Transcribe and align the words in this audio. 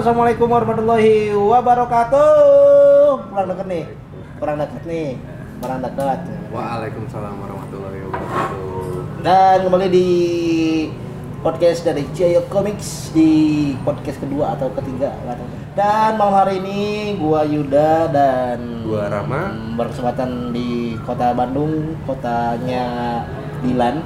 Assalamualaikum 0.00 0.48
warahmatullahi 0.48 1.28
wabarakatuh. 1.28 3.20
Kurang 3.20 3.52
deket 3.52 3.66
nih, 3.68 3.84
kurang 4.40 4.56
deket 4.56 4.82
nih, 4.88 5.08
kurang 5.60 5.84
deket. 5.84 6.20
Waalaikumsalam 6.48 7.36
warahmatullahi 7.36 8.08
wabarakatuh. 8.08 9.20
Dan 9.20 9.56
kembali 9.68 9.86
di 9.92 10.08
podcast 11.44 11.84
dari 11.84 12.08
Cio 12.16 12.48
Comics 12.48 13.12
di 13.12 13.28
podcast 13.84 14.24
kedua 14.24 14.56
atau 14.56 14.72
ketiga. 14.72 15.12
Dan 15.76 16.16
malam 16.16 16.32
hari 16.32 16.64
ini 16.64 17.20
gua 17.20 17.44
Yuda 17.44 18.08
dan 18.08 18.88
Gua 18.88 19.04
Rama. 19.04 19.52
berkesempatan 19.76 20.56
di 20.56 20.96
kota 21.04 21.36
Bandung, 21.36 21.92
kotanya 22.08 23.20
Dilan. 23.60 24.00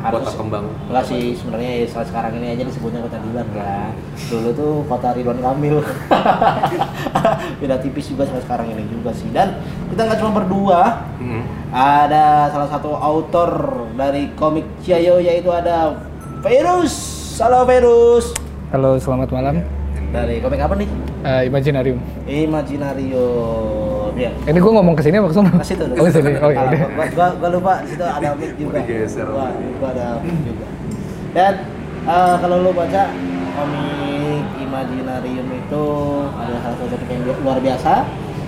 Harus- 0.00 0.24
Kota 0.24 0.32
Kembang. 0.34 0.64
Enggak 0.88 1.04
sih 1.06 1.36
sebenarnya 1.36 1.70
ya, 1.76 1.86
saat 1.86 2.08
sekarang 2.08 2.32
ini 2.34 2.56
aja 2.56 2.64
disebutnya 2.64 3.00
kota 3.00 3.20
Dilan 3.20 3.48
kan. 3.52 3.92
Dulu 4.26 4.48
tuh 4.50 4.72
kota 4.88 5.12
Ridwan 5.12 5.38
Kamil. 5.38 5.76
Beda 7.60 7.76
tipis 7.76 8.08
juga 8.08 8.24
sama 8.24 8.40
sekarang 8.40 8.66
ini 8.68 8.88
juga 8.88 9.12
sih. 9.12 9.28
Dan 9.28 9.60
kita 9.88 10.00
nggak 10.02 10.18
cuma 10.18 10.32
berdua, 10.34 10.80
Hmm. 11.16 11.44
ada 11.68 12.48
salah 12.48 12.68
satu 12.68 12.92
autor 12.92 13.50
dari 13.92 14.32
komik 14.34 14.64
Ciao 14.80 15.20
yaitu 15.20 15.48
ada 15.48 16.00
Virus. 16.40 16.94
Halo 17.36 17.64
Virus. 17.64 18.32
Halo, 18.70 18.96
selamat 18.96 19.28
malam. 19.30 19.79
Dari 20.10 20.42
komik 20.42 20.58
apa 20.58 20.74
nih? 20.74 20.88
Eh, 21.22 21.42
Imaginarium. 21.46 21.98
Imaginario. 22.26 23.26
Ya. 24.18 24.30
Ini 24.42 24.58
gue 24.58 24.72
ngomong 24.72 24.98
ke 24.98 25.02
sini 25.06 25.16
apa 25.16 25.30
ke 25.30 25.36
sana? 25.38 25.50
Ke 25.54 25.62
situ. 25.64 25.84
Oh, 25.86 26.02
ke 26.02 26.10
sini. 26.10 26.32
Oh, 26.36 26.50
iya. 26.50 26.66
Gua, 26.66 27.06
gua, 27.14 27.28
gua 27.38 27.48
lupa 27.48 27.72
situ 27.86 28.02
ada 28.02 28.34
mic 28.34 28.58
juga. 28.58 28.74
Mau 28.74 28.82
digeser. 28.82 29.22
Gua, 29.24 29.46
gua 29.54 29.88
ada 29.94 30.06
mic 30.18 30.34
juga. 30.42 30.66
Dan 31.30 31.52
eh, 32.04 32.34
kalau 32.36 32.56
lu 32.58 32.70
baca 32.72 33.02
komik 33.52 34.42
Imaginarium 34.58 35.46
itu 35.48 35.84
ada 36.32 36.54
salah 36.58 36.74
satu 36.74 36.90
topik 36.90 37.08
yang 37.08 37.22
luar 37.38 37.58
biasa 37.58 37.92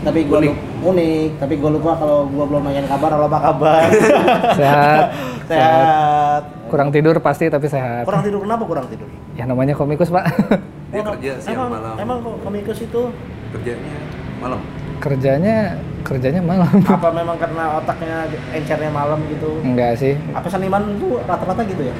tapi 0.02 0.26
gua 0.26 0.42
Unik. 0.42 0.50
lupa, 0.50 0.62
unik 0.88 1.30
tapi 1.38 1.54
gua 1.56 1.70
lupa 1.70 1.90
kalau 1.94 2.26
gua 2.26 2.44
belum 2.44 2.62
nanyain 2.64 2.90
kabar 2.90 3.10
halo 3.12 3.26
apa 3.26 3.38
kabar 3.40 3.82
Sehat. 4.58 5.04
sehat 5.50 6.42
Kurang 6.66 6.90
tidur 6.90 7.14
pasti 7.18 7.46
tapi 7.46 7.70
sehat. 7.70 8.02
kurang 8.02 8.26
tidur 8.26 8.42
kenapa 8.42 8.66
kurang 8.66 8.86
tidur 8.88 9.06
Ya 9.32 9.46
namanya 9.46 9.72
komikus, 9.72 10.10
Pak. 10.10 10.26
Dia 10.92 11.00
Emang- 11.00 11.14
kerja 11.14 11.32
siang 11.40 11.56
emang, 11.56 11.70
malam. 11.72 11.94
emang 11.96 12.18
kok 12.20 12.36
komikus 12.42 12.78
itu 12.80 13.02
Kerjanya 13.50 13.94
malam. 14.38 14.60
kerjanya 14.98 15.56
kerjanya 16.02 16.42
malam. 16.42 16.68
apa 16.86 17.08
memang 17.10 17.36
karena 17.36 17.64
otaknya 17.74 18.16
encernya 18.50 18.90
malam 18.90 19.18
gitu 19.26 19.58
Enggak 19.62 19.96
sih. 19.96 20.14
apa 20.30 20.46
seniman 20.46 20.94
tuh 20.96 21.18
rata-rata 21.22 21.62
gitu 21.64 21.82
ya 21.82 21.94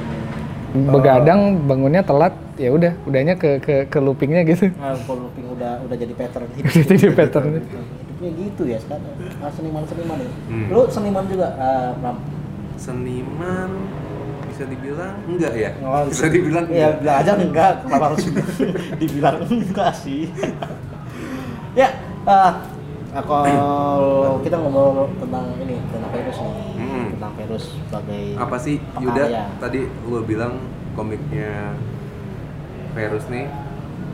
Begadang 0.73 1.39
bangunnya 1.63 2.01
telat, 2.01 2.33
ya 2.55 2.69
udah, 2.69 2.97
udahnya 3.03 3.33
ke 3.35 3.57
ke 3.59 3.85
ke 3.85 3.99
loopingnya 3.99 4.41
gitu. 4.43 4.73
Nah, 4.73 4.97
kalau 4.99 5.29
looping 5.29 5.45
udah 5.47 5.77
udah 5.79 5.95
jadi 5.95 6.13
pattern 6.15 6.49
Udah 6.49 6.73
jadi 6.89 7.07
pattern. 7.11 7.45
hidupnya 7.61 8.29
gitu 8.35 8.63
ya 8.65 8.77
sekarang 8.79 9.13
ah, 9.37 9.51
seniman 9.51 9.83
seniman 9.83 10.17
ya 10.17 10.29
Hmm. 10.47 10.67
lu 10.69 10.81
seniman 10.87 11.25
juga 11.27 11.47
ah, 11.55 11.93
Ram? 11.95 12.17
Seniman 12.75 13.69
bisa 14.53 14.63
dibilang 14.63 15.13
enggak 15.25 15.53
ya? 15.55 15.69
Oh, 15.81 16.05
bisa 16.05 16.25
dibilang 16.29 16.65
ya 16.69 16.87
enggak. 16.87 17.01
bilang 17.01 17.17
aja 17.19 17.33
enggak 17.35 17.71
kenapa 17.81 18.05
harus 18.07 18.23
dibilang 19.01 19.37
enggak 19.43 19.91
sih 19.95 20.29
ya 21.81 21.89
ah, 22.23 22.61
kalau 23.11 24.37
kita 24.39 24.55
ngobrol 24.55 25.09
tentang 25.17 25.57
ini 25.57 25.75
tentang 25.89 26.11
virus 26.11 26.37
nih 26.39 26.61
Hmm. 26.73 27.09
tentang 27.15 27.33
virus 27.35 27.63
sebagai 27.79 28.23
Apa 28.37 28.57
sih 28.59 28.75
Apa 28.77 29.01
Yuda 29.01 29.23
ya? 29.25 29.43
tadi 29.57 29.79
lu 30.03 30.21
bilang 30.21 30.61
komiknya 30.93 31.73
Virus 32.93 33.25
nih 33.25 33.49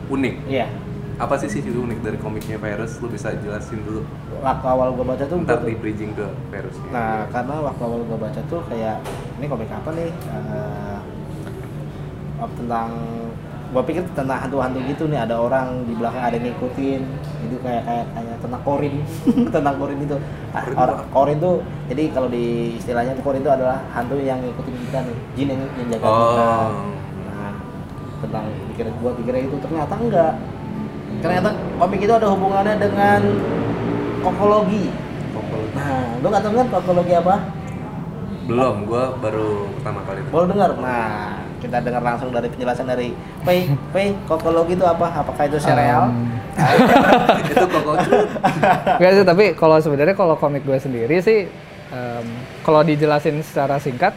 unik. 0.08 0.34
iya 0.48 0.66
Apa 1.20 1.36
sih 1.36 1.52
sih 1.52 1.60
unik 1.60 2.00
dari 2.00 2.16
komiknya 2.16 2.56
Virus? 2.56 2.96
Lu 3.04 3.12
bisa 3.12 3.28
jelasin 3.36 3.84
dulu. 3.84 4.00
waktu 4.40 4.66
awal 4.66 4.96
gue 4.96 5.04
baca 5.04 5.24
tuh 5.28 5.36
Ntar 5.44 5.60
gua 5.60 5.68
di 5.68 5.76
bridging 5.76 6.16
ke 6.16 6.24
Virusnya. 6.48 6.88
Nah, 6.96 7.28
karena 7.28 7.60
waktu 7.60 7.82
awal 7.84 8.00
gue 8.08 8.18
baca 8.18 8.40
tuh 8.48 8.60
kayak 8.72 8.96
ini 9.36 9.44
komik 9.44 9.68
apa 9.68 9.92
nih? 9.92 10.08
Oh, 12.40 12.48
tentang 12.56 12.88
gue 13.70 13.82
pikir 13.86 14.02
tentang 14.18 14.40
hantu-hantu 14.40 14.82
gitu 14.82 15.06
nih 15.06 15.22
ada 15.22 15.38
orang 15.38 15.86
di 15.86 15.94
belakang 15.94 16.24
ada 16.26 16.34
yang 16.34 16.50
ngikutin 16.50 17.02
itu 17.46 17.56
kayak 17.62 17.86
kayak 17.86 18.06
kayak 18.18 18.36
tentang 18.42 18.62
korin 18.66 18.94
tentang 19.54 19.74
korin 19.78 19.98
itu 20.02 20.16
Korin 20.50 20.74
orang 20.74 20.96
apa? 20.98 21.06
korin 21.14 21.38
tuh 21.38 21.54
jadi 21.86 22.02
kalau 22.10 22.26
di 22.26 22.74
istilahnya 22.82 23.14
tuh 23.14 23.22
korin 23.22 23.46
itu 23.46 23.52
adalah 23.54 23.78
hantu 23.94 24.18
yang 24.18 24.42
ngikutin 24.42 24.74
kita 24.74 24.98
nih 25.06 25.16
jin 25.38 25.46
yang, 25.54 25.62
yang 25.78 25.86
jaga 25.86 26.02
kita 26.02 26.10
Oh. 26.10 26.70
nah 27.30 27.52
tentang 28.26 28.44
pikir 28.74 28.86
gue 28.90 29.10
pikirnya 29.22 29.42
itu 29.46 29.56
ternyata 29.62 29.94
enggak 30.02 30.32
ternyata 31.20 31.48
komik 31.76 32.00
itu 32.00 32.10
ada 32.10 32.28
hubungannya 32.28 32.74
dengan 32.76 33.20
kokologi 34.20 34.88
Kokol- 35.30 35.70
Nah, 35.70 36.18
lu 36.18 36.26
nggak 36.26 36.42
tahu 36.42 36.52
kan 36.52 36.66
kokologi 36.70 37.14
apa? 37.14 37.34
Belum, 38.42 38.82
gua 38.82 39.14
baru 39.16 39.70
pertama 39.78 40.00
kali 40.02 40.20
Baru 40.26 40.44
dengar. 40.44 40.70
Nah, 40.74 41.06
kita 41.60 41.78
dengar 41.78 42.02
langsung 42.02 42.34
dari 42.34 42.50
penjelasan 42.50 42.82
dari 42.84 43.14
Pei. 43.40 43.70
Pei, 43.94 44.18
kokologi 44.28 44.74
itu 44.74 44.82
apa? 44.82 45.06
Apakah 45.14 45.46
itu 45.46 45.56
sereal? 45.56 46.10
Um, 46.10 46.34
itu 47.46 47.62
kokocrut. 47.64 48.28
Enggak 48.98 49.12
sih, 49.14 49.24
tapi 49.24 49.44
kalau 49.54 49.78
sebenarnya 49.78 50.12
kalau 50.12 50.34
komik 50.34 50.66
gue 50.66 50.76
sendiri 50.76 51.22
sih, 51.22 51.46
em, 51.88 52.26
kalau 52.60 52.82
dijelasin 52.82 53.38
secara 53.40 53.78
singkat, 53.78 54.12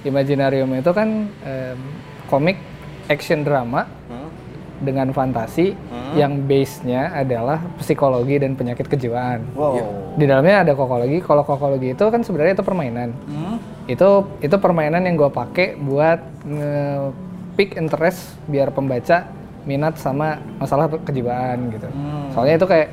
Imaginarium 0.00 0.72
itu 0.72 0.90
kan 0.90 1.08
em, 1.44 1.78
komik 2.24 2.56
action 3.06 3.44
drama 3.44 3.84
Hmm? 4.08 4.23
Dengan 4.82 5.14
fantasi 5.14 5.74
Hmm. 5.74 6.14
yang 6.18 6.32
base-nya 6.46 7.14
adalah 7.14 7.62
psikologi 7.78 8.38
dan 8.38 8.54
penyakit 8.54 8.86
kejiwaan. 8.86 9.42
Wow. 9.54 9.78
Di 10.14 10.26
dalamnya 10.26 10.62
ada 10.66 10.72
kokologi. 10.74 11.18
Kalau 11.22 11.42
kokologi 11.42 11.94
itu 11.94 12.04
kan 12.06 12.22
sebenarnya 12.22 12.58
itu 12.58 12.64
permainan. 12.66 13.10
Hmm? 13.26 13.56
Itu 13.86 14.26
itu 14.38 14.56
permainan 14.58 15.06
yang 15.06 15.14
gue 15.14 15.30
pakai 15.30 15.74
buat 15.74 16.22
nge-pick 16.46 17.78
interest 17.78 18.38
biar 18.46 18.70
pembaca 18.70 19.26
minat 19.64 19.96
sama 19.96 20.38
masalah 20.58 20.86
kejiwaan 20.90 21.70
gitu. 21.72 21.88
Hmm. 21.88 22.30
Soalnya 22.30 22.62
itu 22.62 22.66
kayak 22.68 22.88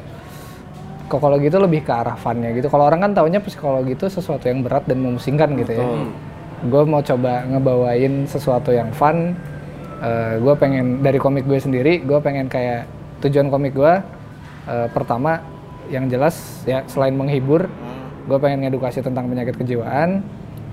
kokologi 1.12 1.52
itu 1.52 1.60
lebih 1.60 1.84
ke 1.84 1.92
arah 1.92 2.16
funnya 2.16 2.56
gitu. 2.56 2.72
Kalau 2.72 2.88
orang 2.88 3.04
kan 3.04 3.12
taunya 3.12 3.44
psikologi 3.44 3.94
itu 3.94 4.08
sesuatu 4.08 4.48
yang 4.48 4.64
berat 4.64 4.88
dan 4.88 5.04
memusingkan 5.04 5.52
gitu 5.60 5.76
ya. 5.76 5.86
Gue 6.62 6.84
mau 6.88 7.04
coba 7.04 7.44
ngebawain 7.46 8.24
sesuatu 8.26 8.72
yang 8.72 8.90
fun. 8.96 9.36
Gue 10.42 10.54
pengen 10.58 11.00
dari 11.00 11.18
komik 11.18 11.46
gue 11.46 11.58
sendiri, 11.58 12.02
gue 12.02 12.20
pengen 12.20 12.50
kayak 12.50 12.90
tujuan 13.22 13.48
komik 13.48 13.74
gue 13.74 13.94
eh, 14.66 14.88
pertama 14.90 15.42
yang 15.88 16.08
jelas 16.08 16.66
ya 16.66 16.82
selain 16.88 17.14
menghibur, 17.14 17.70
Hmm. 17.70 18.26
gue 18.26 18.38
pengen 18.38 18.66
ngedukasi 18.66 19.02
tentang 19.02 19.28
penyakit 19.28 19.58
kejiwaan 19.58 20.26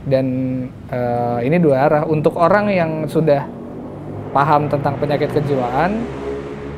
dan 0.09 0.27
eh, 0.89 1.39
ini 1.45 1.61
dua 1.61 1.85
arah 1.85 2.03
untuk 2.05 2.37
orang 2.37 2.73
yang 2.73 2.91
sudah 3.05 3.45
paham 4.33 4.69
tentang 4.69 4.97
penyakit 4.97 5.29
kejiwaan 5.33 6.05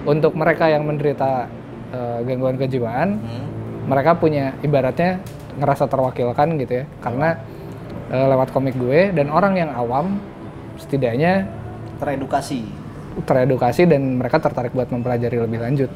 untuk 0.02 0.34
mereka 0.34 0.66
yang 0.66 0.82
menderita 0.82 1.46
eh, 1.94 2.18
gangguan 2.26 2.58
kejiwaan 2.58 3.18
Hmm. 3.20 3.46
mereka 3.86 4.18
punya 4.18 4.54
ibaratnya 4.62 5.22
ngerasa 5.58 5.86
terwakilkan 5.86 6.58
gitu 6.58 6.82
ya 6.82 6.84
karena 6.98 7.38
eh, 8.10 8.26
lewat 8.26 8.50
komik 8.50 8.74
gue 8.74 9.14
dan 9.14 9.30
orang 9.30 9.54
yang 9.54 9.70
awam 9.70 10.18
setidaknya 10.78 11.46
Teredukasi. 12.00 12.64
teredukasi 13.20 13.84
dan 13.84 14.16
mereka 14.16 14.40
tertarik 14.40 14.72
buat 14.72 14.88
mempelajari 14.88 15.36
lebih 15.36 15.60
lanjut 15.60 15.90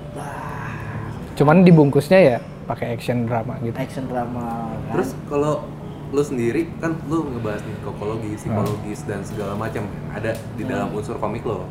cuman 1.35 1.67
dibungkusnya 1.67 2.19
ya 2.21 2.39
pakai 2.65 2.95
action 2.95 3.27
drama 3.27 3.59
gitu 3.61 3.77
Action 3.77 4.07
drama. 4.09 4.71
kan? 4.89 4.93
Terus 4.97 5.11
kalau 5.29 5.67
lu 6.15 6.23
sendiri 6.23 6.71
kan 6.79 6.95
lu 7.11 7.27
ngebahas 7.27 7.61
nih 7.67 7.77
kokologi, 7.83 8.31
psikologis 8.39 9.03
dan 9.03 9.21
segala 9.27 9.59
macam 9.59 9.83
ada 10.15 10.39
di 10.55 10.63
dalam 10.63 10.95
unsur 10.95 11.19
komik 11.19 11.43
lo. 11.43 11.67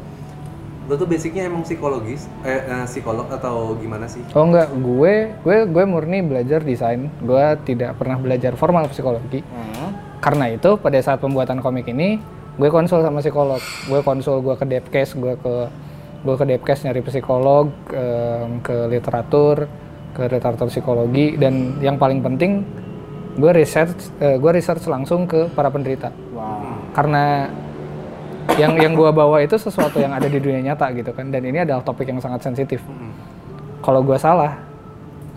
Lu 0.92 1.00
tuh 1.00 1.08
basicnya 1.08 1.48
emang 1.48 1.64
psikologis, 1.64 2.28
eh, 2.44 2.60
eh, 2.60 2.84
psikolog 2.84 3.32
atau 3.32 3.72
gimana 3.80 4.04
sih? 4.12 4.20
Oh 4.36 4.44
enggak, 4.44 4.68
gue 4.76 5.32
gue 5.48 5.58
gue 5.72 5.84
murni 5.88 6.20
belajar 6.20 6.60
desain. 6.60 7.08
Gue 7.24 7.56
tidak 7.64 7.96
pernah 7.96 8.20
belajar 8.20 8.52
formal 8.60 8.92
psikologi. 8.92 9.40
Hmm. 9.48 9.96
Karena 10.20 10.52
itu 10.52 10.76
pada 10.76 11.00
saat 11.00 11.24
pembuatan 11.24 11.64
komik 11.64 11.88
ini, 11.88 12.20
gue 12.54 12.70
konsul 12.70 13.02
sama 13.02 13.20
psikolog. 13.20 13.62
Gue 13.90 14.02
konsul, 14.06 14.42
gue 14.46 14.56
ke 14.56 14.66
Depkes, 14.66 15.18
gue 15.18 15.34
ke 15.38 15.54
gue 16.24 16.36
ke 16.40 16.46
Depkes 16.48 16.88
nyari 16.88 17.02
psikolog, 17.04 17.68
em, 17.92 18.64
ke 18.64 18.88
literatur, 18.88 19.68
ke 20.14 20.24
literatur 20.30 20.70
psikologi 20.70 21.36
dan 21.36 21.82
yang 21.82 21.98
paling 21.98 22.22
penting 22.22 22.64
gue 23.34 23.52
research 23.52 24.14
eh, 24.22 24.38
gue 24.38 24.52
research 24.54 24.86
langsung 24.86 25.26
ke 25.26 25.50
para 25.52 25.74
penderita. 25.74 26.14
Wow. 26.32 26.94
Karena 26.94 27.50
yang 28.56 28.78
yang 28.78 28.94
gue 28.94 29.10
bawa 29.10 29.42
itu 29.42 29.58
sesuatu 29.58 29.98
yang 29.98 30.14
ada 30.14 30.30
di 30.30 30.38
dunia 30.38 30.62
nyata 30.62 30.94
gitu 30.94 31.10
kan 31.16 31.34
dan 31.34 31.42
ini 31.42 31.66
adalah 31.66 31.82
topik 31.82 32.06
yang 32.06 32.22
sangat 32.22 32.46
sensitif. 32.46 32.80
Kalau 33.84 34.00
gue 34.06 34.16
salah, 34.16 34.62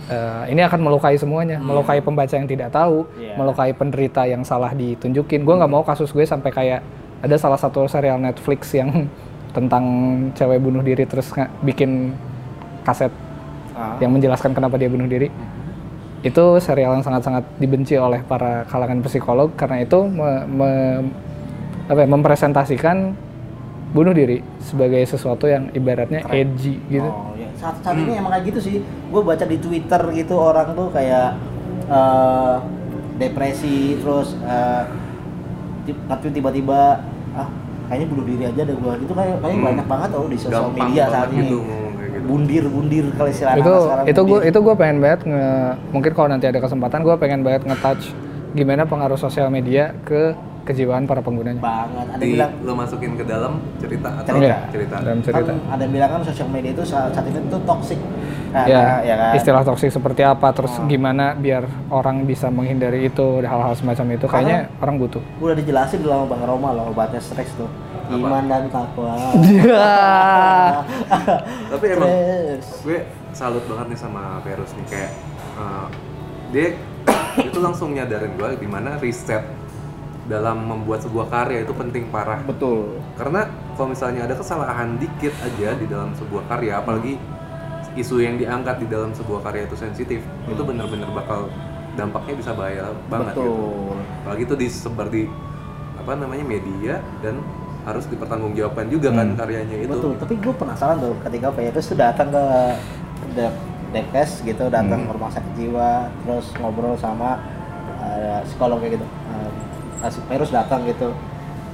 eh, 0.06 0.52
ini 0.52 0.60
akan 0.62 0.84
melukai 0.84 1.16
semuanya, 1.16 1.56
melukai 1.58 1.98
pembaca 2.04 2.30
yang 2.36 2.46
tidak 2.46 2.70
tahu, 2.70 3.08
Iya. 3.16 3.34
melukai 3.40 3.72
penderita 3.72 4.22
yang 4.28 4.44
salah 4.44 4.70
ditunjukin. 4.76 5.42
Gue 5.42 5.54
nggak 5.56 5.72
mau 5.72 5.82
kasus 5.82 6.12
gue 6.12 6.22
sampai 6.22 6.52
kayak 6.52 6.80
ada 7.18 7.36
salah 7.36 7.56
satu 7.56 7.86
serial 7.86 8.18
Netflix 8.18 8.72
yang 8.72 9.06
tentang 9.56 9.84
cewek 10.32 10.58
bunuh 10.58 10.80
diri 10.80 11.04
terus 11.04 11.32
bikin 11.60 12.12
kaset 12.82 13.12
Ah. 13.72 14.00
yang 14.00 14.08
menjelaskan 14.08 14.56
kenapa 14.56 14.80
dia 14.80 14.88
bunuh 14.88 15.04
diri. 15.04 15.28
Itu 16.24 16.56
serial 16.58 16.96
yang 16.96 17.04
sangat-sangat 17.04 17.44
dibenci 17.56 17.92
oleh 17.94 18.24
para 18.24 18.64
kalangan 18.64 19.04
psikolog 19.04 19.52
karena 19.52 19.84
itu 19.84 20.00
me- 20.02 20.48
me- 20.48 21.04
apa 21.84 22.00
ya, 22.00 22.08
mempresentasikan 22.08 23.12
bunuh 23.92 24.10
diri 24.10 24.40
sebagai 24.58 25.04
sesuatu 25.04 25.44
yang 25.44 25.69
ibaratnya 25.70 26.24
edgy 26.26 26.80
gitu. 26.88 27.04
Oh, 27.04 27.36
ya. 27.36 27.52
Saat, 27.54 27.84
saat 27.84 27.94
ini 27.94 28.16
emang 28.16 28.32
kayak 28.32 28.48
gitu 28.48 28.60
sih. 28.64 28.76
Gue 29.12 29.20
baca 29.20 29.44
di 29.44 29.60
Twitter 29.60 30.02
gitu 30.14 30.34
orang 30.34 30.72
tuh 30.72 30.88
kayak 30.88 31.36
eh, 31.86 32.56
depresi 33.16 34.00
terus 34.00 34.40
eh, 34.40 34.82
ti- 34.88 35.06
tapi 36.06 36.26
tiba-tiba 36.30 36.80
ah 37.32 37.48
kayaknya 37.86 38.06
bunuh 38.08 38.24
diri 38.24 38.44
aja 38.44 38.62
deh 38.62 38.74
gue 38.74 38.92
gitu 38.98 39.12
kayak 39.12 39.36
kayaknya 39.36 39.54
Hmm. 39.56 39.68
banyak 39.68 39.86
banget 39.86 40.08
oh 40.12 40.26
di 40.26 40.36
sosial 40.36 40.62
Gampang 40.66 40.88
media 40.88 41.04
saat 41.06 41.28
ini. 41.28 41.38
gitu 41.40 41.58
kayak 41.60 41.82
gitu. 42.08 42.26
Bundir-bundir 42.26 43.04
kalau 43.12 43.28
istilah 43.28 43.54
itu 43.54 43.72
sekarang. 43.78 44.04
itu 44.04 44.20
gue 44.20 44.30
bundir. 44.32 44.48
itu 44.48 44.58
gue 44.58 44.74
pengen 44.74 44.98
banget 44.98 45.20
nge, 45.22 45.44
mungkin 45.92 46.10
kalau 46.12 46.28
nanti 46.28 46.46
ada 46.46 46.58
kesempatan 46.58 46.98
gue 47.00 47.14
pengen 47.16 47.40
banget 47.40 47.62
nge-touch 47.64 48.04
gimana 48.52 48.82
pengaruh 48.82 49.14
sosial 49.16 49.46
media 49.48 49.94
ke 50.02 50.32
kejiwaan 50.66 51.04
para 51.04 51.20
penggunanya. 51.20 51.56
banget. 51.56 52.04
Ada 52.08 52.18
Di, 52.18 52.26
bilang 52.28 52.50
lo 52.60 52.72
masukin 52.74 53.12
ke 53.14 53.22
dalam 53.22 53.52
cerita 53.78 54.08
atau 54.16 54.34
Cerita. 54.34 54.56
cerita. 54.68 54.94
Dalam 54.98 55.18
cerita. 55.22 55.46
kan 55.46 55.56
ada 55.70 55.80
yang 55.80 55.92
bilang 55.92 56.08
kan 56.10 56.20
sosial 56.22 56.48
media 56.48 56.70
itu 56.72 56.82
saat, 56.82 57.08
saat 57.10 57.24
ini 57.24 57.38
tuh 57.46 57.60
toxic. 57.62 57.96
Nah, 58.48 58.64
ya, 58.64 58.82
ya 59.02 59.14
kan. 59.14 59.30
istilah 59.34 59.62
toksik 59.62 59.90
seperti 59.90 60.20
apa, 60.22 60.50
terus 60.50 60.70
Oh. 60.74 60.84
gimana 60.84 61.34
biar 61.34 61.62
orang 61.88 62.24
bisa 62.24 62.48
menghindari 62.48 63.04
itu, 63.04 63.38
hal-hal 63.38 63.72
semacam 63.72 64.04
itu, 64.12 64.24
kayaknya 64.26 64.66
orang 64.78 64.96
butuh. 64.96 65.20
udah 65.38 65.54
dijelasin 65.54 66.00
dulu 66.00 66.10
sama 66.10 66.24
Bang 66.26 66.42
Roma 66.42 66.69
loh 66.72 66.84
obatnya 66.88 67.19
stres 67.19 67.48
tuh. 67.54 67.69
Iman 68.08 68.46
dan 68.46 68.66
takwa. 68.66 69.14
Tapi 71.69 71.84
emang 71.88 72.08
gue 72.80 72.98
salut 73.32 73.62
banget 73.66 73.86
nih 73.88 73.98
sama 73.98 74.40
Verus 74.40 74.70
nih 74.72 74.84
kayak 74.88 75.10
eh, 75.56 75.86
dia 76.48 76.66
itu 77.48 77.58
langsung 77.58 77.92
nyadarin 77.92 78.32
gue 78.32 78.48
gimana 78.58 78.96
riset 78.96 79.42
dalam 80.26 80.67
membuat 80.67 81.06
sebuah 81.06 81.31
karya 81.31 81.62
itu 81.62 81.73
penting 81.75 82.11
parah. 82.11 82.43
Betul. 82.43 82.99
karena 83.14 83.46
kalau 83.78 83.93
misalnya 83.93 84.26
ada 84.26 84.34
kesalahan 84.34 84.99
dikit 84.99 85.32
aja 85.40 85.76
di 85.78 85.87
dalam 85.87 86.11
sebuah 86.17 86.49
karya 86.50 86.81
apalagi 86.82 87.14
isu 87.96 88.20
yang 88.20 88.37
diangkat 88.37 88.76
di 88.84 88.87
dalam 88.93 89.14
sebuah 89.17 89.40
karya 89.40 89.64
itu 89.64 89.76
sensitif 89.76 90.20
itu 90.49 90.62
bener-bener 90.62 91.08
bakal 91.17 91.49
dampaknya 91.96 92.34
bisa 92.37 92.52
bahaya 92.52 92.93
banget 93.08 93.32
gitu. 93.40 93.49
Betul. 93.49 93.96
apalagi 94.20 94.43
itu 94.44 94.55
disebar 94.61 95.08
di 95.08 95.23
apa 95.96 96.12
namanya 96.12 96.44
media 96.44 96.94
dan 97.25 97.40
harus 97.87 98.05
dipertanggungjawabkan 98.11 98.90
juga 98.90 99.14
kan 99.14 99.32
karyanya 99.38 99.76
itu. 99.79 99.94
Betul, 99.94 100.12
tapi 100.19 100.34
gue 100.43 100.55
penasaran 100.58 100.99
tuh 100.99 101.14
ketika 101.22 101.49
Virus 101.55 101.87
tuh 101.87 101.96
datang 101.96 102.29
ke 102.34 102.44
De- 103.38 103.58
Dekes 103.94 104.43
gitu, 104.43 104.67
datang 104.67 105.06
ke 105.06 105.12
rumah 105.14 105.31
sakit 105.31 105.52
jiwa, 105.55 106.11
terus 106.26 106.50
ngobrol 106.58 106.99
sama 106.99 107.38
uh, 108.02 108.43
psikolog 108.43 108.82
kayak 108.82 108.99
gitu. 108.99 109.06
Uh, 110.04 110.10
si 110.12 110.20
Virus 110.28 110.50
datang 110.52 110.84
gitu, 110.84 111.08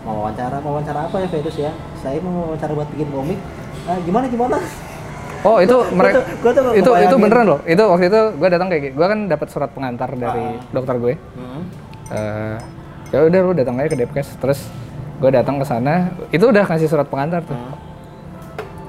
mau 0.06 0.22
wawancara, 0.22 0.62
mau 0.62 0.78
wawancara 0.78 1.10
apa 1.10 1.16
ya 1.18 1.28
Virus 1.28 1.56
ya? 1.58 1.70
Saya 1.98 2.22
mau 2.22 2.50
wawancara 2.50 2.72
buat 2.74 2.88
bikin 2.94 3.08
komik. 3.10 3.38
Ah, 3.86 3.98
gimana 3.98 4.30
gimana? 4.30 4.58
Oh 5.42 5.58
itu 5.58 5.74
mereka 5.90 6.22
tuh- 6.22 6.38
gua 6.38 6.52
tuh 6.54 6.62
itu 6.78 6.90
itu 7.02 7.16
beneran 7.18 7.44
loh. 7.50 7.60
Itu 7.66 7.82
waktu 7.90 8.06
itu 8.06 8.20
gue 8.38 8.48
datang 8.48 8.68
kayak 8.70 8.82
gitu. 8.86 8.94
Gue 8.94 9.06
kan 9.10 9.20
dapat 9.26 9.48
surat 9.50 9.70
pengantar 9.74 10.14
dari 10.14 10.46
dokter 10.70 10.94
gue. 11.02 11.14
Hmm. 11.34 11.62
Eh, 12.14 12.56
ya 13.10 13.18
udah 13.26 13.40
lu 13.42 13.52
datang 13.58 13.74
aja 13.82 13.90
ke 13.90 13.98
Depkes. 13.98 14.38
Terus 14.38 14.70
gue 15.18 15.30
datang 15.34 15.58
ke 15.58 15.66
sana. 15.66 16.14
Itu 16.30 16.54
udah 16.54 16.62
kasih 16.62 16.86
surat 16.86 17.10
pengantar 17.10 17.42
tuh. 17.42 17.58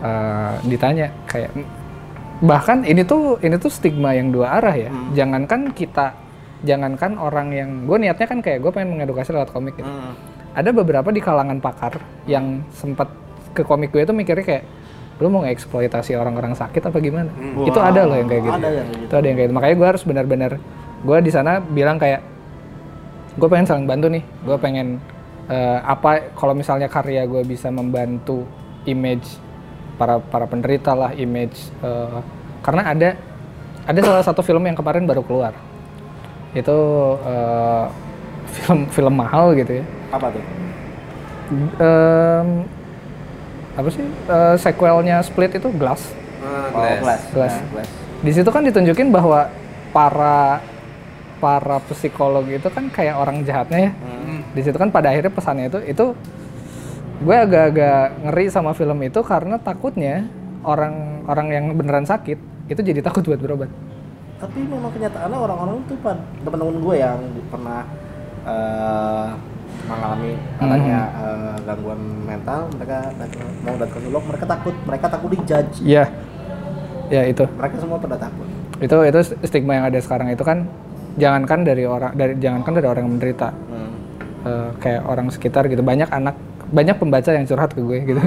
Eh, 0.03 0.53
ditanya 0.69 1.09
kayak 1.25 1.57
bahkan 2.43 2.85
ini 2.85 3.01
tuh 3.01 3.41
ini 3.41 3.57
tuh 3.57 3.73
stigma 3.73 4.13
yang 4.13 4.29
dua 4.29 4.61
arah 4.61 4.77
ya. 4.77 4.93
Jangankan 5.17 5.73
kita, 5.73 6.13
jangankan 6.63 7.19
orang 7.19 7.51
yang 7.51 7.69
gue 7.83 7.97
niatnya 7.99 8.27
kan 8.27 8.39
kayak 8.39 8.63
gue 8.63 8.71
pengen 8.71 8.95
mengedukasi 8.95 9.35
lewat 9.35 9.51
komik 9.51 9.75
gitu. 9.75 9.87
Hmm. 9.87 10.15
Ada 10.55 10.71
beberapa 10.71 11.11
di 11.11 11.19
kalangan 11.19 11.59
pakar 11.59 11.99
yang 12.23 12.63
sempat 12.71 13.11
ke 13.51 13.61
komik 13.67 13.91
gue 13.91 14.07
tuh 14.07 14.15
mikirnya 14.15 14.41
kayak 14.47 14.63
lu 15.21 15.29
mau 15.29 15.45
ngeksploitasi 15.45 16.17
orang-orang 16.17 16.57
sakit 16.57 16.89
apa 16.89 16.97
gimana? 17.03 17.29
Hmm. 17.29 17.67
Itu 17.67 17.79
ada 17.83 18.07
loh 18.07 18.17
yang 18.17 18.31
kayak 18.31 18.43
gitu. 18.47 18.57
Ada 18.57 18.69
yang 18.71 18.87
gitu. 18.89 19.03
Itu 19.05 19.13
ada 19.13 19.25
yang 19.27 19.37
kayak 19.37 19.47
gitu. 19.51 19.55
Makanya 19.59 19.75
gue 19.75 19.87
harus 19.87 20.03
benar-benar 20.07 20.51
gue 21.03 21.17
di 21.19 21.31
sana 21.31 21.51
bilang 21.59 21.97
kayak 21.99 22.21
gue 23.37 23.47
pengen 23.51 23.67
saling 23.67 23.85
bantu 23.85 24.07
nih. 24.07 24.23
Gue 24.47 24.57
pengen 24.57 24.87
eh, 25.51 25.79
apa 25.83 26.31
kalau 26.33 26.55
misalnya 26.55 26.87
karya 26.87 27.27
gue 27.27 27.43
bisa 27.43 27.67
membantu 27.67 28.47
image 28.87 29.27
para 29.99 30.17
para 30.17 30.47
penderita 30.49 30.95
lah, 30.95 31.11
image 31.13 31.69
eh, 31.83 32.19
karena 32.63 32.81
ada 32.87 33.09
ada 33.83 33.99
salah 33.99 34.23
satu 34.23 34.39
film 34.39 34.63
yang 34.63 34.79
kemarin 34.79 35.03
baru 35.03 35.21
keluar. 35.27 35.53
Itu 36.53 36.77
eh, 37.21 37.85
film 38.53 38.79
film 38.89 39.13
mahal 39.13 39.53
gitu 39.57 39.81
ya. 39.81 39.85
Apa 40.13 40.29
tuh? 40.29 40.43
Em, 41.53 42.47
apa 43.73 43.87
sih 43.89 44.05
eh, 44.05 44.55
sequelnya 44.57 45.21
Split 45.21 45.57
itu 45.57 45.69
Glass. 45.73 46.13
Ah, 46.43 46.69
Oh, 46.73 46.81
Glass. 46.81 47.01
Glass. 47.01 47.23
Glass. 47.33 47.55
Nah, 47.57 47.69
Glass. 47.73 47.89
Di 48.23 48.31
situ 48.31 48.49
kan 48.49 48.63
ditunjukin 48.63 49.11
bahwa 49.11 49.49
para 49.91 50.63
para 51.37 51.77
psikolog 51.91 52.47
itu 52.47 52.65
kan 52.71 52.87
kayak 52.87 53.19
orang 53.19 53.43
jahatnya 53.43 53.89
ya. 53.89 53.91
Hmm. 53.91 54.39
Di 54.55 54.61
situ 54.63 54.77
kan 54.79 54.89
pada 54.89 55.11
akhirnya 55.11 55.33
pesannya 55.33 55.67
itu 55.67 55.79
itu 55.83 56.05
gue 57.23 57.35
agak-agak 57.35 58.25
ngeri 58.27 58.45
sama 58.51 58.71
film 58.75 58.99
itu 59.03 59.19
karena 59.23 59.55
takutnya 59.55 60.27
orang 60.63 61.23
orang 61.27 61.47
yang 61.51 61.65
beneran 61.75 62.03
sakit 62.03 62.35
itu 62.71 62.79
jadi 62.79 63.03
takut 63.03 63.23
buat 63.27 63.39
berobat. 63.39 63.69
Tapi 64.43 64.59
memang 64.67 64.91
kenyataannya 64.91 65.39
orang-orang 65.39 65.75
itu 65.87 65.95
teman-teman 66.43 66.77
gue 66.83 66.95
yang 66.99 67.19
pernah 67.47 67.81
eh, 68.43 69.27
mengalami 69.87 70.31
katanya 70.59 70.99
eh, 71.15 71.55
gangguan 71.63 72.01
mental 72.27 72.61
mereka 72.75 72.97
mau 73.63 73.75
datang 73.79 73.89
ke 73.95 73.97
psikolog 74.03 74.23
mereka 74.27 74.45
takut 74.51 74.75
mereka 74.83 75.05
takut 75.07 75.29
dijudge. 75.31 75.75
Iya. 75.79 76.05
Ya 77.07 77.21
itu. 77.29 77.45
mereka 77.55 77.75
semua 77.79 77.97
pada 78.03 78.19
takut. 78.19 78.47
Itu 78.83 78.95
itu 79.07 79.19
stigma 79.47 79.79
yang 79.79 79.85
ada 79.87 79.99
sekarang 80.03 80.27
itu 80.35 80.43
kan 80.43 80.67
jangankan 81.15 81.59
dari 81.63 81.83
orang 81.87 82.11
dari 82.11 82.33
jangankan 82.43 82.73
dari 82.75 82.87
orang 82.91 83.01
yang 83.07 83.13
menderita. 83.15 83.49
Hmm. 83.71 83.91
eh, 84.43 84.69
kayak 84.83 85.01
orang 85.07 85.31
sekitar 85.31 85.71
gitu 85.71 85.79
banyak 85.79 86.11
anak 86.11 86.35
banyak 86.73 86.99
pembaca 86.99 87.31
yang 87.31 87.47
curhat 87.47 87.71
ke 87.71 87.79
gue 87.79 87.99
gitu. 88.11 88.19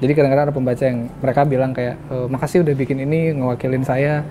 Jadi 0.00 0.12
kadang-kadang 0.16 0.44
ada 0.48 0.54
pembaca 0.54 0.80
yang 0.86 1.12
mereka 1.20 1.40
bilang 1.44 1.70
kayak 1.76 2.00
"Eh, 2.08 2.26
makasih 2.30 2.64
udah 2.64 2.72
bikin 2.72 3.04
ini 3.04 3.36
ngewakilin 3.36 3.84
saya 3.84 4.24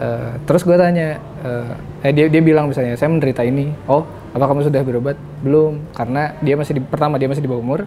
Eh, 0.00 0.32
terus 0.48 0.64
gue 0.64 0.76
tanya 0.80 1.20
eh, 1.44 1.72
eh, 2.08 2.12
dia 2.16 2.26
dia 2.32 2.40
bilang 2.40 2.72
misalnya 2.72 2.96
saya 2.96 3.12
menderita 3.12 3.44
ini. 3.44 3.68
Oh 3.84 4.08
apa 4.32 4.48
kamu 4.48 4.72
sudah 4.72 4.80
berobat? 4.80 5.16
Belum 5.44 5.84
karena 5.92 6.32
dia 6.40 6.56
masih 6.56 6.80
di, 6.80 6.82
pertama 6.82 7.20
dia 7.20 7.28
masih 7.28 7.44
di 7.44 7.50
bawah 7.52 7.60
umur. 7.60 7.80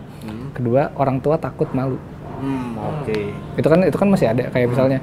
Kedua 0.53 0.93
orang 0.93 1.17
tua 1.17 1.41
takut 1.41 1.65
malu. 1.74 1.98
Hmm, 2.38 2.77
oke. 2.77 3.17
Itu 3.58 3.67
kan 3.67 3.79
itu 3.82 3.98
kan 3.98 4.10
masih 4.13 4.29
ada 4.29 4.46
kayak 4.53 4.70
misalnya. 4.70 5.00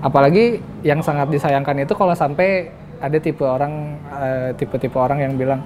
Apalagi 0.00 0.64
yang 0.80 1.04
sangat 1.04 1.28
disayangkan 1.28 1.76
itu 1.84 1.92
kalau 1.92 2.16
sampai 2.16 2.72
ada 3.00 3.18
tipe 3.20 3.44
orang 3.44 4.00
eh, 4.08 4.50
tipe-tipe 4.56 4.96
orang 4.96 5.20
yang 5.20 5.32
bilang 5.36 5.60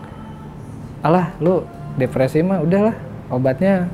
alah 1.07 1.31
lu 1.39 1.63
depresi 1.95 2.43
mah 2.43 2.61
udahlah 2.63 2.95
obatnya 3.31 3.87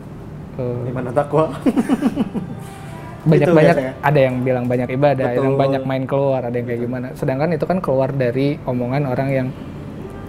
eh, 0.57 0.81
gimana 0.89 1.13
takwa 1.13 1.53
banyak 3.27 3.47
Itu 3.51 3.53
banyak 3.59 3.77
biasanya. 3.77 3.93
ada 4.07 4.21
yang 4.23 4.35
bilang 4.47 4.65
banyak 4.71 4.89
ibadah 4.95 5.27
ada 5.35 5.43
yang 5.43 5.59
banyak 5.59 5.83
main 5.83 6.05
keluar 6.07 6.41
ada 6.47 6.55
yang 6.55 6.67
kayak 6.71 6.81
gimana. 6.87 7.07
Sedangkan 7.19 7.51
itu 7.51 7.67
kan 7.67 7.79
keluar 7.83 8.15
dari 8.15 8.55
omongan 8.63 9.03
orang 9.11 9.29
yang 9.35 9.47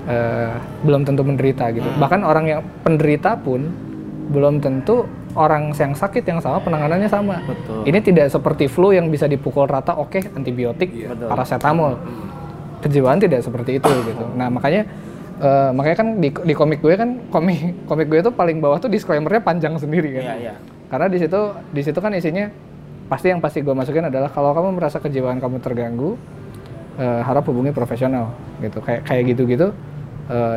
eh, 0.10 0.54
belum 0.82 1.06
tentu 1.06 1.22
menderita 1.22 1.70
gitu. 1.72 1.86
Hmm. 1.86 2.01
bahkan 2.01 2.22
orang 2.25 2.46
yang 2.50 2.60
penderita 2.82 3.38
pun 3.38 3.70
belum 4.27 4.60
tentu 4.60 5.06
orang 5.38 5.72
yang 5.72 5.94
sakit 5.94 6.25
yang 6.25 6.42
sama 6.42 6.58
penanganannya 6.60 7.08
sama. 7.08 7.38
Betul. 7.46 7.86
ini 7.86 8.00
tidak 8.01 8.27
seperti 8.34 8.66
flu 8.66 8.89
yang 8.92 9.13
bisa 9.13 9.30
dipukul 9.30 9.70
rata 9.70 9.94
oke 9.94 10.18
antibiotik 10.34 10.89
Betul. 10.89 11.30
paracetamol. 11.30 11.94
Kejiwaan 12.82 13.22
tidak 13.22 13.46
seperti 13.46 13.77
itu 13.77 13.89
gitu. 14.10 14.25
Nah 14.34 14.50
makanya 14.50 14.89
eh, 15.38 15.70
makanya 15.70 15.98
kan 16.01 16.08
di, 16.18 16.30
di 16.34 16.54
komik 16.58 16.82
gue 16.82 16.98
kan 16.98 17.30
komik 17.30 17.86
komik 17.86 18.10
gue 18.10 18.20
itu 18.25 18.32
paling 18.34 18.58
bawah 18.58 18.82
tuh 18.82 18.89
disclaimernya 18.89 19.46
panjang 19.46 19.77
sendiri 19.77 20.18
kan. 20.18 20.24
Iya 20.25 20.36
iya. 20.42 20.54
Karena 20.88 21.08
di 21.12 21.18
situ 21.22 21.42
di 21.75 21.82
situ 21.86 22.00
kan 22.01 22.12
isinya 22.16 22.48
pasti 23.08 23.32
yang 23.32 23.40
pasti 23.40 23.64
gue 23.64 23.72
masukin 23.72 24.08
adalah 24.12 24.28
kalau 24.28 24.52
kamu 24.52 24.80
merasa 24.80 25.00
kejiwaan 25.00 25.40
kamu 25.40 25.64
terganggu 25.64 26.20
eh, 27.00 27.22
harap 27.24 27.48
hubungi 27.48 27.72
profesional 27.72 28.36
gitu. 28.60 28.84
Kayak 28.84 29.08
kayak 29.08 29.24
gitu 29.36 29.44
gitu 29.48 29.68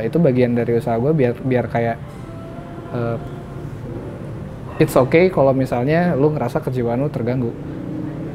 itu 0.03 0.19
bagian 0.19 0.59
dari 0.59 0.83
usaha 0.83 0.99
gue 0.99 1.15
biar 1.15 1.39
biar 1.47 1.71
kayak 1.71 1.97
eh, 2.91 3.17
it's 4.83 4.99
okay 4.99 5.31
kalau 5.31 5.55
misalnya 5.55 6.19
lu 6.19 6.35
ngerasa 6.35 6.59
kejiwaan 6.59 7.07
lu 7.07 7.11
terganggu. 7.13 7.55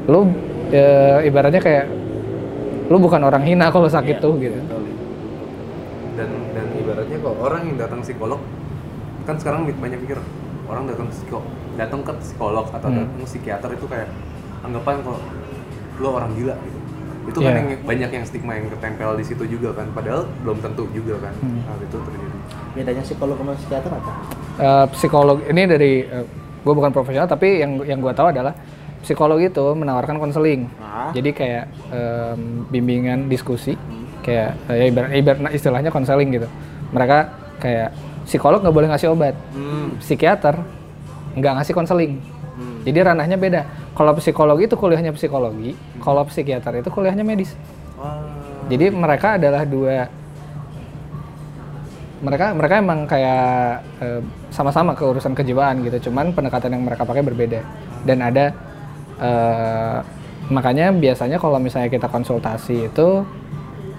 Lu 0.08 0.32
eh, 0.72 1.28
ibaratnya 1.28 1.60
kayak 1.60 1.86
lu 2.86 2.98
bukan 3.02 3.20
orang 3.26 3.42
hina 3.44 3.74
kalau 3.74 3.90
sakit 3.90 4.22
Iya, 4.22 4.24
tuh 4.24 4.34
gitu. 4.38 4.60
dan 6.16 6.30
dan 6.54 6.66
ibaratnya 6.80 7.18
kok 7.20 7.36
orang 7.42 7.62
yang 7.68 7.76
datang 7.82 8.00
psikolog 8.06 8.40
kan 9.26 9.36
sekarang 9.42 9.66
banyak 9.68 10.00
pikir 10.06 10.22
orang 10.70 10.86
datang 10.86 11.10
psikolog 11.10 11.44
datang 11.76 12.02
ke 12.02 12.12
psikolog 12.20 12.66
atau 12.68 12.88
Hmm. 12.88 12.98
datang 13.02 13.16
ke 13.16 13.26
psikiater 13.28 13.70
itu 13.72 13.86
kayak 13.86 14.08
anggapan 14.62 14.96
kok 15.02 15.20
lo 15.96 16.10
orang 16.14 16.32
gila 16.34 16.56
gitu 16.58 16.80
itu 17.26 17.40
kan 17.40 17.50
Iya. 17.50 17.58
yang 17.58 17.68
banyak 17.82 18.10
yang 18.12 18.24
stigma 18.24 18.52
yang 18.54 18.68
ketempel 18.70 19.18
di 19.18 19.26
situ 19.26 19.44
juga 19.50 19.74
kan 19.74 19.90
padahal 19.92 20.30
belum 20.42 20.58
tentu 20.60 20.86
juga 20.92 21.18
kan 21.20 21.34
Hmm. 21.36 21.62
hal 21.64 21.78
itu 21.80 21.98
terjadi 21.98 22.38
bedanya 22.74 23.04
psikolog 23.04 23.36
sama 23.36 23.54
psikiater 23.56 23.92
apa 23.92 24.12
Eh, 24.56 24.86
psikolog 24.90 25.38
ini 25.44 25.62
dari 25.66 25.94
gue 26.64 26.74
bukan 26.74 26.90
profesional 26.90 27.28
tapi 27.28 27.60
yang 27.60 27.84
yang 27.84 28.00
gue 28.00 28.10
tahu 28.10 28.32
adalah 28.32 28.56
psikolog 29.02 29.38
itu 29.38 29.66
menawarkan 29.76 30.16
konseling 30.16 30.72
Ah. 30.78 31.12
jadi 31.12 31.30
kayak 31.30 31.64
em, 31.92 32.42
bimbingan 32.66 33.28
diskusi 33.28 33.76
kayak 34.22 34.56
eh, 34.66 34.76
ya 34.80 34.86
ibarat, 34.88 35.10
ibarat 35.14 35.40
nah, 35.40 35.52
istilahnya 35.52 35.92
konseling 35.92 36.32
gitu 36.32 36.48
mereka 36.90 37.30
kayak 37.58 37.92
psikolog 38.24 38.64
nggak 38.64 38.74
boleh 38.74 38.88
ngasih 38.88 39.12
obat 39.12 39.36
hmm. 39.52 40.00
psikiater 40.00 40.56
nggak 41.36 41.54
ngasih 41.62 41.76
konseling 41.76 42.14
Hmm. 42.56 42.88
jadi 42.88 43.12
ranahnya 43.12 43.36
beda 43.36 43.68
kalau 44.00 44.16
psikolog 44.16 44.56
itu 44.64 44.80
kuliahnya 44.80 45.12
psikologi 45.12 45.76
kalau 46.00 46.24
psikiater 46.24 46.80
itu 46.80 46.88
kuliahnya 46.88 47.28
medis 47.28 47.52
Wah. 48.00 48.16
jadi 48.72 48.96
mereka 48.96 49.36
adalah 49.36 49.68
dua 49.68 50.08
mereka 52.24 52.56
mereka 52.56 52.74
emang 52.80 53.00
kayak 53.06 53.84
eh, 54.00 54.22
sama-sama 54.50 54.96
ke 54.96 55.04
urusan 55.04 55.36
kejiwaan 55.36 55.84
gitu, 55.84 56.10
cuman 56.10 56.32
pendekatan 56.32 56.74
yang 56.74 56.84
mereka 56.88 57.04
pakai 57.04 57.22
berbeda. 57.22 57.62
Dan 58.08 58.24
ada 58.24 58.56
eh, 59.20 59.98
makanya 60.50 60.90
biasanya 60.96 61.38
kalau 61.38 61.62
misalnya 61.62 61.92
kita 61.92 62.08
konsultasi 62.10 62.90
itu 62.90 63.08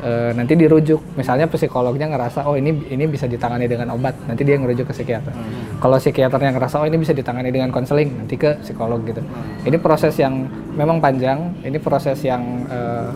eh, 0.02 0.30
nanti 0.36 0.52
dirujuk, 0.58 1.16
misalnya 1.16 1.48
psikolognya 1.48 2.10
ngerasa 2.12 2.44
oh 2.44 2.58
ini 2.58 2.74
ini 2.92 3.04
bisa 3.08 3.24
ditangani 3.24 3.64
dengan 3.70 3.94
obat, 3.96 4.16
nanti 4.28 4.42
dia 4.44 4.56
ngerujuk 4.60 4.90
ke 4.90 4.94
psikiater. 4.96 5.32
Kalau 5.80 5.96
psikiaternya 5.96 6.50
ngerasa 6.56 6.82
oh 6.82 6.86
ini 6.88 6.96
bisa 7.00 7.12
ditangani 7.16 7.48
dengan 7.52 7.72
konseling, 7.72 8.24
nanti 8.24 8.36
ke 8.36 8.60
psikolog 8.60 9.00
gitu. 9.06 9.22
Ini 9.64 9.76
proses 9.80 10.16
yang 10.20 10.48
memang 10.76 11.00
panjang, 11.00 11.56
ini 11.64 11.78
proses 11.80 12.20
yang 12.26 12.42
eh, 12.68 13.08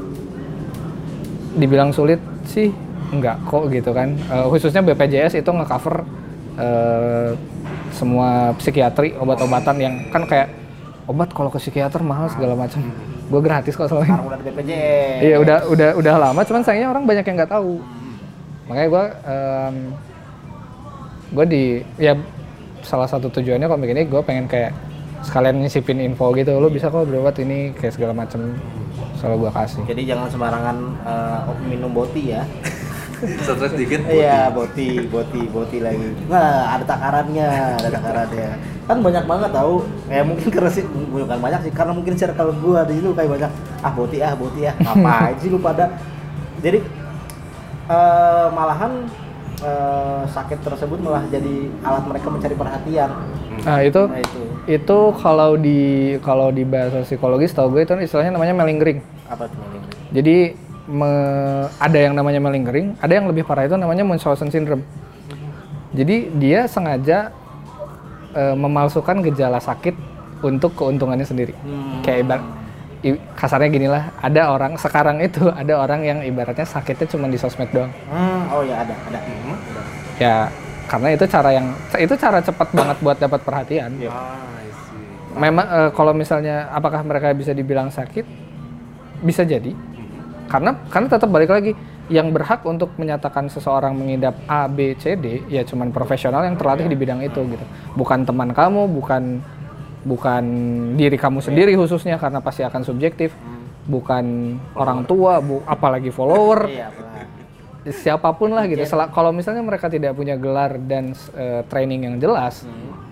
dibilang 1.58 1.90
sulit 1.90 2.22
sih 2.46 2.70
enggak 3.10 3.42
kok 3.44 3.68
gitu 3.68 3.90
kan. 3.90 4.14
Eh, 4.14 4.46
khususnya 4.48 4.80
BPJS 4.80 5.42
itu 5.42 5.50
ngecover 5.50 6.06
eh, 6.56 7.30
semua 7.90 8.54
psikiatri 8.56 9.18
obat-obatan 9.18 9.76
yang 9.82 9.94
kan 10.14 10.24
kayak 10.24 10.48
obat 11.10 11.34
kalau 11.34 11.50
ke 11.50 11.58
psikiater 11.58 12.00
mahal 12.06 12.30
segala 12.30 12.54
macam 12.54 12.86
gue 13.30 13.40
gratis 13.40 13.78
kok 13.78 13.86
selama 13.86 14.02
ini 14.02 14.10
sekarang 14.10 14.26
udah 14.26 14.38
BPJS 14.42 15.20
iya 15.22 15.36
udah 15.38 15.58
udah 15.70 15.90
udah 16.02 16.14
lama 16.18 16.40
cuman 16.42 16.62
sayangnya 16.66 16.88
orang 16.90 17.04
banyak 17.06 17.24
yang 17.24 17.36
nggak 17.38 17.52
tahu. 17.54 17.78
Makanya 18.66 18.88
gue 18.90 19.04
gue 21.30 21.44
di 21.46 21.64
ya 21.98 22.18
salah 22.82 23.06
satu 23.06 23.30
tujuannya 23.30 23.70
komik 23.70 23.94
ini 23.94 24.02
gue 24.10 24.22
pengen 24.26 24.50
kayak 24.50 24.74
sekalian 25.22 25.62
nyisipin 25.62 26.02
info 26.02 26.34
gitu. 26.34 26.58
Lu 26.58 26.66
bisa 26.70 26.90
kok 26.90 27.06
berobat 27.06 27.38
ini 27.38 27.70
kayak 27.78 27.94
segala 27.94 28.12
macam 28.14 28.58
selalu 29.18 29.46
gue 29.46 29.52
kasih. 29.54 29.82
Jadi 29.86 30.02
jangan 30.10 30.26
sembarangan 30.26 30.76
eh, 31.06 31.40
minum 31.70 31.94
boti 31.94 32.34
ya 32.34 32.42
stres 33.20 33.72
dikit 33.76 34.00
Iya, 34.08 34.48
boti, 34.48 35.04
boti, 35.06 35.40
boti 35.48 35.78
lagi. 35.84 36.16
Nah, 36.26 36.74
ada 36.76 36.84
takarannya, 36.88 37.48
ada 37.78 37.88
takarannya. 37.92 38.50
Kan 38.88 38.98
banyak 39.04 39.24
banget 39.28 39.50
tahu. 39.52 39.74
Kayak 40.08 40.24
mungkin 40.26 40.48
keresit 40.48 40.86
bukan 40.88 41.38
banyak 41.38 41.60
sih, 41.68 41.72
karena 41.72 41.92
mungkin 41.92 42.14
circle 42.16 42.50
gua 42.58 42.88
di 42.88 42.98
situ 42.98 43.12
kayak 43.12 43.30
banyak 43.38 43.52
ah 43.84 43.92
boti 43.92 44.18
ah 44.24 44.32
boti 44.34 44.60
ah 44.66 44.74
ngapain 44.80 45.36
sih 45.38 45.48
lu 45.52 45.60
pada. 45.60 45.92
Jadi 46.64 46.78
eh, 47.88 48.46
malahan 48.50 48.92
eh, 49.60 50.22
sakit 50.28 50.58
tersebut 50.64 50.98
malah 51.00 51.24
jadi 51.28 51.68
alat 51.84 52.04
mereka 52.08 52.28
mencari 52.32 52.54
perhatian. 52.56 53.10
nah 53.60 53.84
itu 53.84 54.08
Nah 54.08 54.16
itu 54.24 54.40
itu 54.64 54.98
kalau 55.20 55.52
di 55.58 56.16
kalau 56.24 56.48
di 56.48 56.64
bahasa 56.64 57.04
psikologis 57.04 57.52
tau 57.52 57.68
gue 57.68 57.84
itu 57.84 57.92
istilahnya 58.00 58.32
namanya 58.32 58.56
malingering 58.56 59.04
apa 59.28 59.52
tuh 59.52 59.58
Melin? 59.60 59.82
jadi 60.16 60.36
me- 60.84 61.68
ada 61.74 61.98
yang 61.98 62.12
namanya 62.12 62.38
malingering 62.38 62.96
ada 62.96 63.10
yang 63.10 63.26
lebih 63.26 63.42
parah 63.42 63.64
itu 63.64 63.74
namanya 63.74 64.02
Munchausen 64.02 64.48
syndrome 64.48 64.84
jadi 65.90 66.30
dia 66.32 66.60
sengaja 66.64 67.34
eh, 68.30 68.54
memalsukan 68.54 69.20
gejala 69.22 69.58
sakit 69.58 69.94
untuk 70.40 70.72
keuntungannya 70.72 71.24
sendiri 71.24 71.52
Hmm. 71.56 72.00
kayak 72.00 72.18
ibarat 72.22 72.44
i- 73.02 73.20
kasarnya 73.34 73.68
gini 73.68 73.86
lah 73.86 74.14
ada 74.16 74.48
orang 74.48 74.76
sekarang 74.76 75.18
itu 75.18 75.50
ada 75.60 75.74
orang 75.76 76.00
yang 76.00 76.18
ibaratnya 76.20 76.64
sakitnya 76.64 77.06
cuma 77.06 77.26
di 77.26 77.36
sosmed 77.36 77.68
doang 77.68 77.90
Hmm, 78.06 78.48
oh 78.50 78.62
ya 78.62 78.80
ada, 78.80 78.94
ada. 78.94 79.18
Hmm. 79.18 79.52
Ada. 79.52 79.82
ya 80.16 80.36
karena 80.86 81.08
itu 81.12 81.24
cara 81.24 81.50
yang 81.50 81.66
itu 81.94 82.14
cara 82.14 82.38
cepat 82.40 82.68
banget 82.70 82.96
buat 82.98 83.16
dapat 83.16 83.40
perhatian 83.40 83.90
Iya. 83.96 84.10
ah 84.10 84.42
I 84.58 84.68
see. 84.68 85.36
memang 85.36 85.66
eh, 85.66 85.90
kalau 85.92 86.12
misalnya 86.12 86.66
apakah 86.68 87.02
mereka 87.02 87.30
bisa 87.32 87.50
dibilang 87.50 87.88
sakit 87.88 88.24
bisa 89.20 89.42
jadi 89.42 89.70
karena 90.50 90.74
karena 90.90 91.06
tetap 91.06 91.30
balik 91.30 91.54
lagi 91.54 91.72
yang 92.10 92.34
berhak 92.34 92.66
untuk 92.66 92.90
menyatakan 92.98 93.46
seseorang 93.46 93.94
mengidap 93.94 94.34
A 94.50 94.66
B 94.66 94.98
C 94.98 95.14
D 95.14 95.46
ya 95.46 95.62
cuman 95.62 95.94
profesional 95.94 96.42
yang 96.42 96.58
terlatih 96.58 96.90
di 96.90 96.98
bidang 96.98 97.22
itu 97.22 97.38
gitu. 97.46 97.64
Bukan 97.94 98.26
teman 98.26 98.50
kamu 98.50 98.90
bukan 98.90 99.38
bukan 100.02 100.44
diri 100.98 101.14
kamu 101.14 101.38
sendiri 101.38 101.78
khususnya 101.78 102.18
karena 102.18 102.42
pasti 102.42 102.66
akan 102.66 102.82
subjektif. 102.82 103.30
Bukan 103.86 104.58
orang 104.74 105.06
tua 105.06 105.38
bu 105.38 105.62
apalagi 105.66 106.10
follower. 106.10 106.66
Iya, 106.66 106.90
siapa 107.90 108.34
pun 108.34 108.52
lah 108.52 108.66
gitu. 108.66 108.82
Kalau 108.86 109.30
misalnya 109.30 109.62
mereka 109.62 109.86
tidak 109.86 110.18
punya 110.18 110.34
gelar 110.34 110.76
dan 110.82 111.14
eh, 111.34 111.62
training 111.70 112.10
yang 112.10 112.16
jelas 112.18 112.66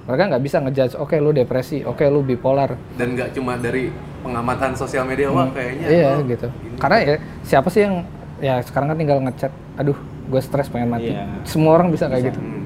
mereka 0.08 0.22
nggak 0.26 0.42
bisa 0.42 0.56
ngejudge 0.58 0.94
oke 0.96 1.14
lu 1.14 1.30
depresi 1.30 1.84
oke 1.84 2.00
lu 2.02 2.24
bipolar 2.24 2.74
dan 2.96 3.12
nggak 3.12 3.30
cuma 3.30 3.54
dari 3.54 3.92
pengamatan 4.18 4.72
sosial 4.72 5.04
media 5.04 5.28
wah 5.28 5.46
kayaknya 5.48 5.86
iya 5.86 6.08
lo 6.16 6.24
gitu 6.24 6.48
ini. 6.64 6.76
karena 6.80 6.96
ya 6.98 7.14
siapa 7.44 7.68
sih 7.68 7.84
yang 7.84 7.94
ya 8.38 8.64
sekarang 8.64 8.88
kan 8.88 8.96
tinggal 8.96 9.20
ngechat 9.20 9.52
aduh 9.76 9.98
gue 10.28 10.40
stres 10.40 10.66
pengen 10.66 10.88
mati 10.88 11.12
Iya. 11.12 11.28
semua 11.42 11.76
orang 11.76 11.92
bisa 11.92 12.08
kayak 12.08 12.32
gitu 12.32 12.40
Hmm. 12.40 12.56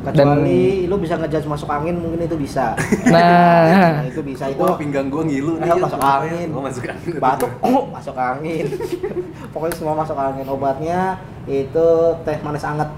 Kecuali 0.00 0.88
lu 0.88 0.96
bisa 0.96 1.12
ngejudge 1.12 1.44
masuk 1.44 1.68
angin 1.68 1.92
mungkin 1.92 2.24
itu 2.24 2.32
bisa. 2.32 2.72
nah 3.12 4.00
itu 4.00 4.24
bisa 4.24 4.48
itu 4.48 4.56
Wah 4.56 4.72
pinggang 4.72 5.12
gua 5.12 5.28
ngilu 5.28 5.60
nih. 5.60 5.68
Eh, 5.68 5.76
masuk 5.76 6.00
angin. 6.00 6.48
Oh, 6.56 6.62
masuk 6.64 6.84
angin. 6.88 7.12
batuk 7.20 7.52
oh, 7.60 7.84
masuk 8.00 8.16
angin 8.16 8.64
pokoknya 9.52 9.76
semua 9.76 9.92
masuk 10.00 10.16
angin 10.16 10.48
obatnya 10.48 11.20
itu 11.44 11.86
teh 12.24 12.36
manis 12.40 12.64
anget 12.64 12.88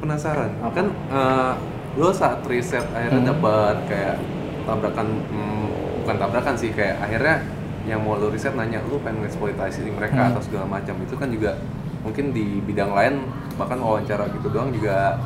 penasaran, 0.00 0.50
kan 0.72 0.86
eh, 1.12 1.52
lo 1.98 2.08
saat 2.10 2.40
riset 2.48 2.82
akhirnya 2.90 3.34
dapat 3.34 3.76
kayak 3.86 4.16
tabrakan, 4.64 5.08
hmm, 5.28 5.66
bukan 6.02 6.16
tabrakan 6.16 6.54
sih, 6.56 6.70
kayak 6.72 6.96
akhirnya 6.98 7.44
yang 7.84 8.00
mau 8.04 8.16
lo 8.16 8.28
riset 8.28 8.52
nanya 8.56 8.80
lo 8.88 9.00
pengen 9.00 9.24
eksploitasi 9.24 9.88
mereka 9.92 10.20
Hmm. 10.20 10.30
atau 10.36 10.42
segala 10.44 10.66
macam 10.68 10.94
itu 11.00 11.14
kan 11.16 11.28
juga 11.32 11.56
mungkin 12.00 12.32
di 12.32 12.60
bidang 12.64 12.92
lain 12.96 13.24
bahkan 13.60 13.76
wawancara 13.80 14.28
gitu 14.32 14.48
doang 14.48 14.72
juga 14.72 15.20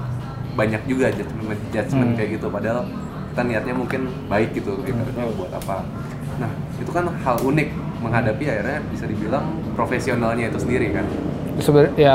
banyak 0.55 0.83
juga 0.87 1.11
judgement, 1.11 1.61
judgement 1.71 2.11
Hmm. 2.15 2.19
kayak 2.19 2.31
gitu. 2.39 2.47
Padahal 2.51 2.87
kita 3.35 3.43
niatnya 3.43 3.75
mungkin 3.75 4.01
baik 4.31 4.55
gitu 4.55 4.79
gitu 4.87 5.03
buat 5.35 5.51
apa. 5.51 5.83
Nah 6.39 6.51
itu 6.79 6.91
kan 6.95 7.11
hal 7.11 7.37
unik 7.43 7.69
menghadapi 8.03 8.45
akhirnya 8.47 8.79
bisa 8.91 9.05
dibilang 9.11 9.45
profesionalnya 9.75 10.51
itu 10.51 10.59
sendiri 10.63 10.95
kan? 10.95 11.07
Sebenarnya 11.59 11.95
ya 11.99 12.15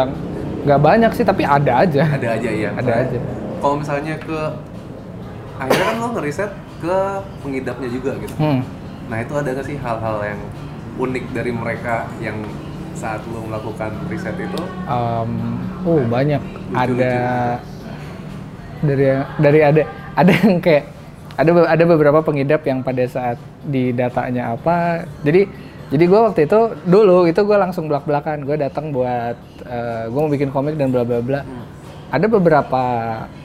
nggak 0.59 0.79
banyak 0.79 1.11
sih 1.13 1.23
tapi 1.23 1.43
ada 1.43 1.83
aja 1.83 2.03
ada 2.09 2.27
aja 2.33 2.49
ya 2.49 2.69
Ada 2.73 2.91
aja. 3.05 3.17
kalau 3.59 3.75
misalnya 3.77 4.15
ke 4.17 4.39
akhirnya 5.55 5.85
kan 5.85 5.95
lo 5.97 6.07
ngeriset 6.13 6.51
ke 6.79 6.97
pengidapnya 7.39 7.89
juga 7.89 8.11
gitu 8.17 8.33
hmm. 8.35 8.61
nah 9.07 9.17
itu 9.19 9.33
ada 9.33 9.49
gak 9.51 9.65
sih 9.65 9.75
hal-hal 9.75 10.17
yang 10.23 10.39
unik 10.97 11.25
dari 11.31 11.51
mereka 11.51 12.07
yang 12.19 12.35
saat 12.91 13.23
lo 13.25 13.39
melakukan 13.41 13.91
riset 14.07 14.35
itu 14.35 14.59
Em, 14.85 15.31
oh 15.83 16.03
banyak 16.05 16.41
Lucu-lucu. 16.69 16.99
ada 16.99 17.15
dari 18.79 19.05
dari 19.37 19.59
ada 19.61 19.81
ada 20.15 20.31
yang 20.33 20.59
kayak 20.59 20.85
ada 21.35 21.51
ada 21.65 21.83
beberapa 21.85 22.19
pengidap 22.19 22.63
yang 22.63 22.79
pada 22.79 23.03
saat 23.05 23.35
di 23.61 23.91
datanya 23.91 24.55
apa 24.55 25.03
jadi 25.23 25.47
jadi 25.89 26.03
gue 26.05 26.19
waktu 26.21 26.41
itu 26.45 26.59
dulu 26.85 27.25
itu 27.25 27.41
gue 27.41 27.57
langsung 27.57 27.89
belak 27.89 28.05
belakan 28.05 28.45
gue 28.45 28.55
datang 28.61 28.93
buat 28.93 29.37
gue 30.09 30.19
mau 30.21 30.29
bikin 30.29 30.53
komik 30.53 30.77
dan 30.77 30.93
bla 30.93 31.01
bla 31.01 31.19
bla. 31.21 31.41
Ada 32.09 32.25
beberapa 32.25 32.83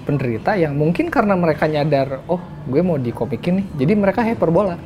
penderita 0.08 0.56
yang 0.56 0.72
mungkin 0.72 1.12
karena 1.12 1.36
mereka 1.36 1.68
nyadar 1.68 2.24
oh 2.28 2.40
gue 2.68 2.80
mau 2.80 2.96
dikomikin 2.96 3.60
nih 3.60 3.66
jadi 3.80 3.92
mereka 3.96 4.20
hyperbola. 4.24 4.76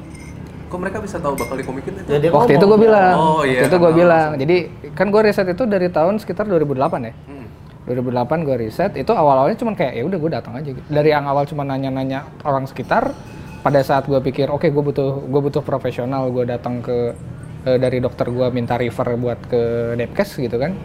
Kok 0.68 0.78
mereka 0.84 1.00
bisa 1.00 1.16
tahu 1.16 1.32
bakal 1.32 1.56
dikomikin 1.56 1.96
itu? 1.96 2.08
Jadi 2.12 2.26
waktu 2.28 2.60
itu 2.60 2.66
gue 2.68 2.78
bilang. 2.78 3.14
Oh, 3.16 3.40
iya, 3.40 3.64
waktu 3.64 3.72
itu 3.72 3.76
gue 3.80 3.92
bilang. 3.96 4.28
jadi 4.36 4.56
kan 4.92 5.08
gue 5.08 5.22
riset 5.24 5.48
itu 5.48 5.64
dari 5.64 5.88
tahun 5.88 6.20
sekitar 6.20 6.44
2008 6.44 7.08
ya? 7.08 7.14
Hmm. 7.24 7.46
2008 7.88 8.44
gue 8.44 8.56
riset 8.68 8.92
itu 9.00 9.08
awal-awalnya 9.16 9.56
cuman 9.56 9.72
kayak 9.72 9.96
ya 9.96 10.02
udah 10.04 10.18
gue 10.20 10.30
datang 10.30 10.52
aja. 10.60 10.70
Gitu. 10.76 10.84
Dari 10.92 11.08
yang 11.08 11.24
awal 11.24 11.48
cuma 11.48 11.64
nanya-nanya 11.64 12.28
orang 12.44 12.68
sekitar, 12.68 13.16
pada 13.64 13.80
saat 13.80 14.04
gue 14.04 14.20
pikir 14.20 14.52
oke 14.52 14.68
gue 14.68 14.82
butuh 14.92 15.24
gue 15.24 15.40
butuh 15.40 15.64
profesional, 15.64 16.28
gue 16.28 16.44
datang 16.44 16.84
ke 16.84 17.16
eh, 17.64 17.78
dari 17.78 17.98
dokter 17.98 18.28
gua 18.28 18.50
minta 18.50 18.76
refer 18.76 19.14
buat 19.16 19.38
ke 19.46 19.60
Depkes 19.96 20.36
gitu 20.36 20.56
kan. 20.58 20.76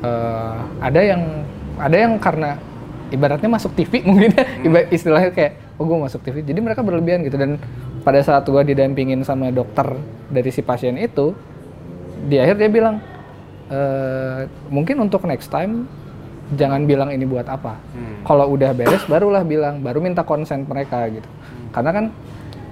Eh, 0.00 0.56
ada 0.80 1.00
yang 1.00 1.22
ada 1.76 1.96
yang 1.96 2.12
karena 2.16 2.56
ibaratnya 3.10 3.50
masuk 3.50 3.74
TV 3.74 4.00
mungkin 4.08 4.32
ya 4.32 4.44
iba- 4.62 4.88
istilahnya 4.88 5.34
kayak 5.34 5.76
oh 5.80 5.88
gue 5.88 5.96
masuk 5.96 6.20
TV 6.20 6.44
jadi 6.44 6.60
mereka 6.60 6.80
berlebihan 6.80 7.24
gitu. 7.24 7.36
Dan 7.36 7.60
pada 8.00 8.20
saat 8.24 8.48
gua 8.48 8.64
didampingin 8.64 9.20
sama 9.24 9.52
dokter 9.52 9.96
dari 10.32 10.48
si 10.48 10.64
pasien 10.64 10.96
itu 10.96 11.36
di 12.28 12.36
akhir 12.36 12.56
dia 12.56 12.68
bilang 12.68 13.00
"Eh, 13.68 14.48
mungkin 14.68 15.00
untuk 15.00 15.24
next 15.24 15.48
time 15.48 15.84
jangan 16.50 16.82
bilang 16.82 17.14
ini 17.14 17.22
buat 17.22 17.46
apa. 17.46 17.78
Hmm. 17.94 18.26
kalau 18.26 18.50
udah 18.50 18.74
beres 18.74 19.06
barulah 19.06 19.46
bilang 19.46 19.78
baru 19.80 20.02
minta 20.02 20.26
konsen 20.26 20.66
mereka 20.66 21.06
gitu. 21.06 21.28
Karena 21.70 21.90
kan 21.94 22.04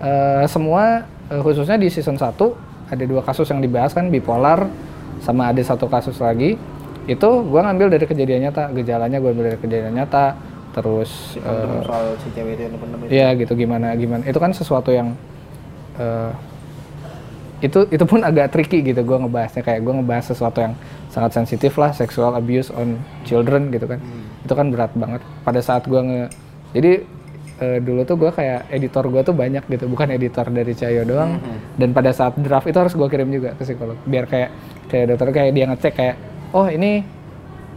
eh, 0.03 0.45
semua 0.49 1.07
khususnya 1.29 1.77
di 1.77 1.93
season 1.93 2.17
1 2.17 2.68
ada 2.89 3.05
dua 3.05 3.21
kasus 3.25 3.49
yang 3.53 3.61
dibahas 3.61 3.93
kan 3.93 4.09
bipolar 4.09 4.69
sama 5.23 5.53
ada 5.53 5.61
satu 5.61 5.87
kasus 5.89 6.19
lagi. 6.19 6.57
Itu 7.09 7.45
gua 7.49 7.69
ngambil 7.69 7.97
dari 7.97 8.05
kejadian 8.05 8.49
nyata 8.49 8.73
gejalanya 8.73 9.19
gua 9.21 9.31
ambil 9.33 9.55
dari 9.55 9.59
kejadian 9.61 9.95
nyata. 9.97 10.37
Terus 10.77 11.41
Pendem 11.41 11.83
soal 11.83 12.05
si 12.21 12.29
cewek 12.37 12.53
itu 12.55 12.63
yang 12.69 12.75
itu. 12.77 13.07
Iya 13.09 13.29
gitu 13.41 13.53
gimana 13.57 13.97
gimana. 13.97 14.23
Itu 14.29 14.39
kan 14.39 14.53
sesuatu 14.53 14.93
yang 14.93 15.17
eh, 15.97 16.33
itu 17.59 17.91
itu 17.91 18.05
pun 18.07 18.23
agak 18.23 18.55
tricky 18.55 18.87
gitu 18.87 19.03
gue 19.03 19.17
ngebahasnya. 19.19 19.67
Kayak 19.67 19.83
gue 19.83 19.95
ngebahas 19.99 20.25
sesuatu 20.31 20.63
yang 20.63 20.79
sangat 21.11 21.35
sensitif 21.35 21.75
lah 21.81 21.91
sexual 21.91 22.37
abuse 22.39 22.71
on 22.71 23.01
children 23.27 23.75
gitu 23.75 23.91
kan. 23.91 23.99
Itu 24.47 24.55
kan 24.55 24.71
berat 24.71 24.95
banget. 24.95 25.25
Pada 25.43 25.59
saat 25.59 25.89
gue 25.91 25.99
nge 25.99 26.23
jadi 26.77 26.93
eh, 27.59 27.79
dulu 27.83 28.01
tuh 28.07 28.17
gue 28.17 28.31
kayak 28.31 28.71
editor 28.71 29.05
gue 29.11 29.23
tuh 29.27 29.35
banyak 29.35 29.65
gitu 29.67 29.85
bukan 29.91 30.09
editor 30.15 30.47
dari 30.51 30.73
Cahyo 30.75 31.03
doang. 31.05 31.43
Dan 31.79 31.91
pada 31.95 32.11
saat 32.15 32.35
draft 32.39 32.67
itu 32.67 32.79
harus 32.79 32.95
gue 32.95 33.09
kirim 33.11 33.29
juga 33.31 33.55
ke 33.55 33.63
psikolog 33.67 33.99
biar 34.07 34.25
kayak 34.27 34.51
kayak 34.89 35.05
dokter 35.15 35.29
kayak 35.35 35.51
dia 35.55 35.65
ngecek 35.69 35.93
kayak 35.95 36.17
oh 36.55 36.67
ini 36.67 37.03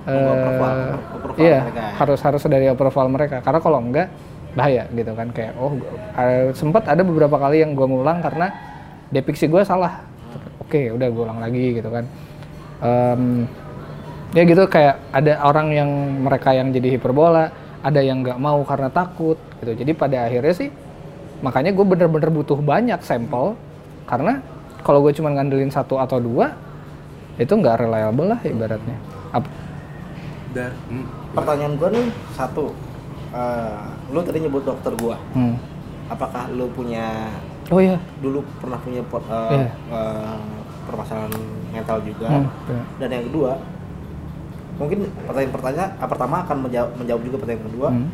eh, 0.07 0.15
approval, 0.15 0.77
approval 0.97 1.37
iya 1.37 1.59
mereka. 1.65 1.85
harus 1.99 2.19
harus 2.21 2.41
dari 2.47 2.65
approval 2.69 3.07
mereka. 3.09 3.37
Karena 3.41 3.59
kalau 3.59 3.79
enggak 3.81 4.07
bahaya 4.51 4.83
gitu 4.91 5.15
kan 5.15 5.31
kayak 5.31 5.55
oh 5.55 5.79
uh, 6.19 6.51
sempat 6.51 6.83
ada 6.91 7.07
beberapa 7.07 7.39
kali 7.39 7.63
yang 7.63 7.71
gue 7.71 7.87
ngulang 7.87 8.19
karena 8.19 8.51
depiksi 9.11 9.47
gue 9.47 9.63
salah. 9.63 10.03
Oke 10.59 10.91
udah 10.91 11.07
gue 11.07 11.23
ulang 11.23 11.39
lagi 11.39 11.79
gitu 11.79 11.89
kan. 11.91 12.05
Em, 12.81 13.45
ya 14.31 14.43
gitu 14.47 14.63
kayak 14.67 14.95
ada 15.11 15.43
orang 15.43 15.67
yang 15.75 15.89
mereka 16.23 16.55
yang 16.55 16.71
jadi 16.71 16.95
hiperbola 16.95 17.51
ada 17.81 17.99
yang 17.99 18.21
nggak 18.21 18.37
mau 18.37 18.61
karena 18.61 18.87
takut 18.87 19.37
gitu 19.57 19.73
jadi 19.73 19.91
pada 19.91 20.17
akhirnya 20.23 20.53
sih 20.53 20.69
makanya 21.41 21.71
gue 21.71 21.81
bener-bener 21.81 22.29
butuh 22.29 22.57
banyak 22.57 23.01
sampel 23.01 23.57
karena 24.05 24.41
kalau 24.81 25.01
gue 25.01 25.11
cuma 25.11 25.29
ngandelin 25.29 25.69
satu 25.69 25.97
atau 25.97 26.17
dua 26.17 26.53
itu 27.35 27.49
nggak 27.49 27.81
reliable 27.81 28.27
lah 28.27 28.39
ibaratnya 28.43 28.97
Ap- 29.31 29.49
Dan, 30.51 30.67
hmm. 30.85 31.07
Pertanyaan 31.31 31.79
gua 31.79 31.87
nih 31.87 32.11
satu. 32.35 32.75
Eh, 33.31 33.79
lu 34.11 34.19
tadi 34.19 34.43
nyebut 34.43 34.67
dokter 34.67 34.91
gua. 34.93 35.15
hmm. 35.31 35.55
Apakah 36.11 36.51
lu 36.51 36.67
punya 36.69 37.31
oh 37.71 37.79
iya 37.79 37.95
dulu 38.19 38.43
pernah 38.59 38.75
punya 38.75 38.99
pot- 39.07 39.23
eh, 39.23 39.55
Iya. 39.55 39.71
eh, 39.71 40.39
permasalahan 40.83 41.31
mental 41.71 42.03
juga? 42.03 42.27
Hmm, 42.27 42.51
iya. 42.67 42.83
Dan 42.99 43.09
yang 43.09 43.23
kedua, 43.31 43.51
mungkin 44.81 44.99
pertanyaan-pertanyaan 45.29 45.91
ah, 46.01 46.07
pertama 46.09 46.35
akan 46.41 46.57
menjawab, 46.65 46.89
menjawab 46.97 47.21
juga 47.21 47.37
pertanyaan 47.45 47.65
kedua. 47.69 47.89
Hmm. 47.93 48.07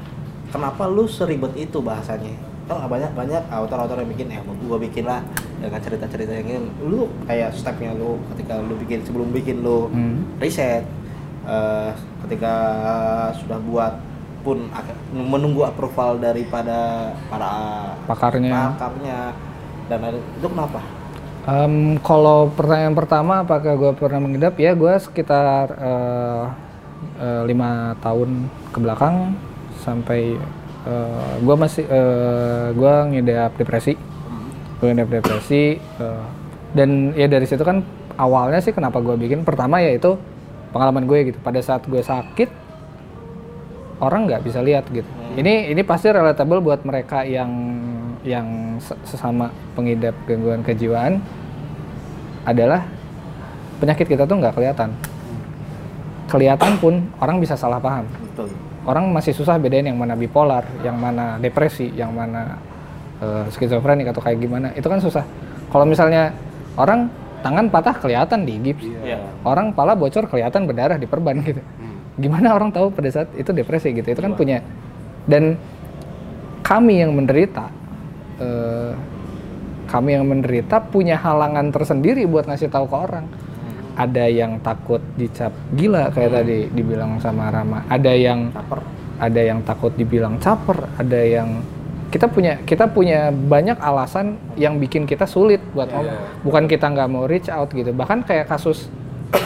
Kenapa 0.47 0.83
lu 0.87 1.07
seribet 1.07 1.55
itu 1.55 1.79
bahasanya? 1.79 2.35
Kan 2.67 2.83
banyak 2.83 3.11
banyak 3.15 3.43
autor-autor 3.47 4.03
yang 4.03 4.11
bikin, 4.11 4.27
eh 4.27 4.39
gua 4.67 4.75
bikin 4.75 5.07
lah 5.07 5.23
dengan 5.57 5.79
cerita-cerita 5.79 6.31
yang 6.35 6.47
ini. 6.47 6.69
Lu 6.83 7.07
kayak 7.23 7.55
stepnya 7.55 7.95
lu 7.95 8.19
ketika 8.35 8.59
lu 8.59 8.75
bikin 8.75 9.07
sebelum 9.07 9.31
bikin 9.31 9.63
lu 9.63 9.87
Hmm. 9.87 10.27
riset, 10.37 10.83
eh, 11.47 11.89
ketika 12.27 12.53
sudah 13.39 13.59
buat 13.63 13.93
pun 14.43 14.67
menunggu 15.11 15.63
approval 15.63 16.19
daripada 16.19 17.11
para 17.27 17.51
Pakarnya. 18.07 18.75
pakarnya 18.75 19.19
dan 19.91 19.99
itu 20.15 20.47
kenapa? 20.47 20.79
Em, 21.47 21.95
kalau 21.99 22.51
pertanyaan 22.51 22.95
pertama 22.95 23.43
apakah 23.43 23.75
gue 23.75 23.91
pernah 23.95 24.19
mengidap 24.19 24.55
ya 24.59 24.75
gue 24.75 24.93
sekitar 24.99 25.71
eh, 25.79 26.43
eh, 27.17 27.43
lima 27.45 27.95
tahun 28.01 28.49
ke 28.73 28.77
belakang 28.81 29.15
sampai 29.83 30.37
gue 31.43 31.55
masih 31.59 31.83
gue 32.71 32.93
ngidap 33.11 33.59
depresi. 33.59 33.99
Gue 34.79 34.95
ngidap 34.95 35.19
depresi 35.19 35.75
eh, 35.75 36.25
dan 36.71 37.11
ya 37.11 37.27
dari 37.27 37.43
situ 37.43 37.59
kan 37.67 37.83
awalnya 38.15 38.63
sih 38.63 38.71
kenapa 38.71 39.03
gue 39.03 39.19
bikin 39.19 39.43
pertama 39.43 39.83
yaitu 39.83 40.15
pengalaman 40.71 41.03
gue 41.03 41.33
gitu. 41.33 41.43
Pada 41.43 41.59
saat 41.59 41.83
gue 41.83 41.99
sakit 41.99 42.47
orang 43.99 44.31
nggak 44.31 44.47
bisa 44.47 44.63
lihat 44.63 44.87
gitu. 44.87 45.09
Ini 45.35 45.75
ini 45.75 45.81
pasti 45.83 46.07
relatable 46.07 46.63
buat 46.63 46.79
mereka 46.87 47.27
yang 47.27 47.51
yang 48.23 48.79
se- 48.79 48.99
sesama 49.03 49.51
pengidap 49.75 50.15
gangguan 50.23 50.63
kejiwaan 50.63 51.19
adalah 52.47 52.87
penyakit 53.83 54.07
kita 54.07 54.23
tuh 54.23 54.39
nggak 54.39 54.55
kelihatan 54.55 54.95
kelihatan 56.27 56.75
pun 56.77 56.93
orang 57.19 57.39
bisa 57.39 57.55
salah 57.55 57.79
paham. 57.79 58.05
Betul. 58.07 58.51
orang 58.87 59.03
masih 59.11 59.35
susah 59.35 59.59
bedain 59.59 59.83
yang 59.83 59.99
mana 59.99 60.15
bipolar 60.15 60.63
yang 60.79 60.95
mana 60.95 61.35
depresi 61.43 61.91
yang 61.91 62.15
mana 62.15 62.55
eh, 63.19 63.43
skizofrenik 63.51 64.07
atau 64.15 64.23
kayak 64.23 64.39
gimana. 64.39 64.71
Itu 64.79 64.87
kan 64.87 65.03
susah. 65.03 65.27
Kalau 65.67 65.83
misalnya 65.83 66.31
orang 66.79 67.11
tangan 67.43 67.67
patah 67.67 67.95
kelihatan 67.99 68.47
di 68.47 68.55
gips 68.63 68.87
Iya. 68.87 69.19
orang 69.43 69.75
pala 69.75 69.91
bocor 69.91 70.31
kelihatan 70.31 70.63
berdarah 70.63 70.95
di 70.95 71.03
perban 71.03 71.35
gitu. 71.43 71.59
Hmm. 71.59 71.99
gimana 72.15 72.55
orang 72.55 72.71
tahu 72.71 72.89
pada 72.89 73.11
saat 73.11 73.27
itu 73.35 73.51
depresi 73.51 73.91
gitu? 73.91 74.07
Itu 74.07 74.23
kan 74.23 74.33
punya 74.39 74.63
dan 75.27 75.59
kami 76.63 77.03
yang 77.03 77.11
menderita 77.11 77.67
eh, 78.39 78.91
kami 79.87 80.15
yang 80.15 80.25
menderita 80.27 80.79
punya 80.79 81.19
halangan 81.19 81.71
tersendiri 81.71 82.23
buat 82.23 82.47
ngasih 82.47 82.71
tahu 82.71 82.87
ke 82.87 82.95
orang 82.95 83.25
ada 83.97 84.29
yang 84.29 84.61
takut 84.61 85.01
dicap 85.17 85.49
gila 85.73 86.13
kayak 86.13 86.31
tadi 86.37 86.69
dibilang 86.69 87.17
sama 87.17 87.49
Rama. 87.49 87.81
Ada 87.89 88.13
yang 88.13 88.53
Caper. 88.53 88.79
ada 89.17 89.41
yang 89.41 89.59
takut 89.65 89.89
dibilang 89.97 90.37
caper. 90.37 90.85
Ada 91.01 91.19
yang 91.25 91.65
kita 92.13 92.29
punya 92.29 92.61
kita 92.61 92.85
punya 92.87 93.33
banyak 93.33 93.81
alasan 93.81 94.37
yang 94.53 94.77
bikin 94.77 95.09
kita 95.09 95.25
sulit 95.25 95.59
buat 95.73 95.89
ngomong. 95.89 96.45
bukan 96.45 96.63
kita 96.69 96.85
nggak 96.93 97.09
mau 97.09 97.25
reach 97.25 97.49
out 97.49 97.73
gitu. 97.73 97.89
Bahkan 97.89 98.23
kayak 98.29 98.45
kasus 98.45 98.87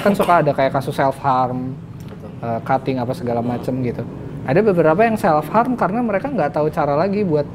kan 0.04 0.12
suka 0.14 0.44
ada 0.44 0.52
kayak 0.52 0.76
kasus 0.76 0.94
self 0.94 1.16
harm 1.24 1.74
uh, 2.44 2.60
cutting 2.68 3.00
apa 3.00 3.16
segala 3.16 3.40
macem 3.40 3.80
gitu. 3.82 4.04
Ada 4.44 4.60
beberapa 4.60 5.00
yang 5.00 5.16
self 5.16 5.48
harm 5.48 5.80
karena 5.80 6.04
mereka 6.04 6.28
nggak 6.28 6.52
tahu 6.52 6.68
cara 6.68 7.00
lagi 7.00 7.24
buat 7.24 7.48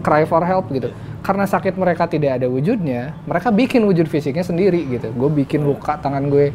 cry 0.00 0.24
for 0.24 0.40
help 0.40 0.72
gitu 0.72 0.88
karena 1.24 1.48
sakit 1.48 1.80
mereka 1.80 2.04
tidak 2.04 2.36
ada 2.36 2.46
wujudnya 2.52 3.16
mereka 3.24 3.48
bikin 3.48 3.80
wujud 3.88 4.04
fisiknya 4.12 4.44
sendiri 4.44 4.84
gitu. 4.92 5.08
Gue 5.16 5.32
bikin 5.32 5.64
luka 5.64 5.96
tangan 5.96 6.28
gue 6.28 6.52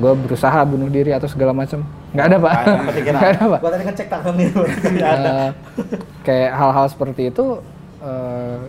gue 0.00 0.12
berusaha 0.12 0.60
bunuh 0.68 0.92
diri 0.92 1.16
atau 1.16 1.24
segala 1.24 1.56
macam. 1.56 1.80
Nggak 2.12 2.26
ada 2.28 2.36
pak. 2.36 2.52
Ah, 2.52 2.78
nggak 3.16 3.30
ada 3.32 3.44
pak. 3.48 3.60
Gua 3.64 3.70
tadi 3.72 3.84
ngecek 3.88 4.06
tangan 4.12 4.34
ada. 5.00 5.30
Eh, 5.32 5.50
kayak 6.20 6.50
hal-hal 6.52 6.86
seperti 6.92 7.22
itu 7.32 7.44
eh, 8.04 8.60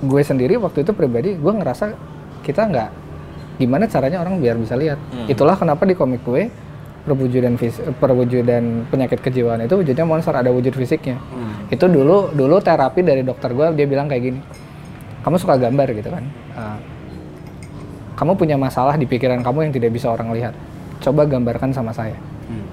gue 0.00 0.22
sendiri 0.24 0.54
waktu 0.60 0.84
itu 0.84 0.92
pribadi 0.92 1.40
gue 1.40 1.52
ngerasa 1.56 1.96
kita 2.44 2.68
nggak 2.68 2.90
gimana 3.56 3.84
caranya 3.88 4.20
orang 4.20 4.44
biar 4.44 4.60
bisa 4.60 4.76
lihat. 4.76 5.00
Itulah 5.24 5.56
kenapa 5.56 5.88
di 5.88 5.96
komik 5.96 6.20
gue 6.20 6.52
perwujudan 7.00 7.56
perwujudan 7.96 8.84
penyakit 8.92 9.24
kejiwaan 9.24 9.64
itu 9.64 9.74
wujudnya 9.80 10.04
monster 10.04 10.36
ada 10.36 10.52
wujud 10.52 10.72
fisiknya. 10.76 11.16
Itu 11.72 11.88
dulu 11.88 12.34
dulu 12.34 12.60
terapi 12.60 13.00
dari 13.00 13.24
dokter 13.24 13.54
gue 13.56 13.72
dia 13.72 13.86
bilang 13.88 14.10
kayak 14.10 14.22
gini 14.22 14.40
kamu 15.20 15.36
suka 15.36 15.60
gambar 15.60 15.88
gitu 15.96 16.08
kan. 16.08 16.24
Eh, 16.56 16.78
kamu 18.16 18.36
punya 18.36 18.56
masalah 18.60 19.00
di 19.00 19.08
pikiran 19.08 19.40
kamu 19.40 19.68
yang 19.68 19.72
tidak 19.72 19.90
bisa 19.96 20.12
orang 20.12 20.32
lihat. 20.32 20.52
Coba 21.00 21.24
gambarkan 21.24 21.72
sama 21.72 21.92
saya. 21.92 22.16
Hmm. 22.50 22.66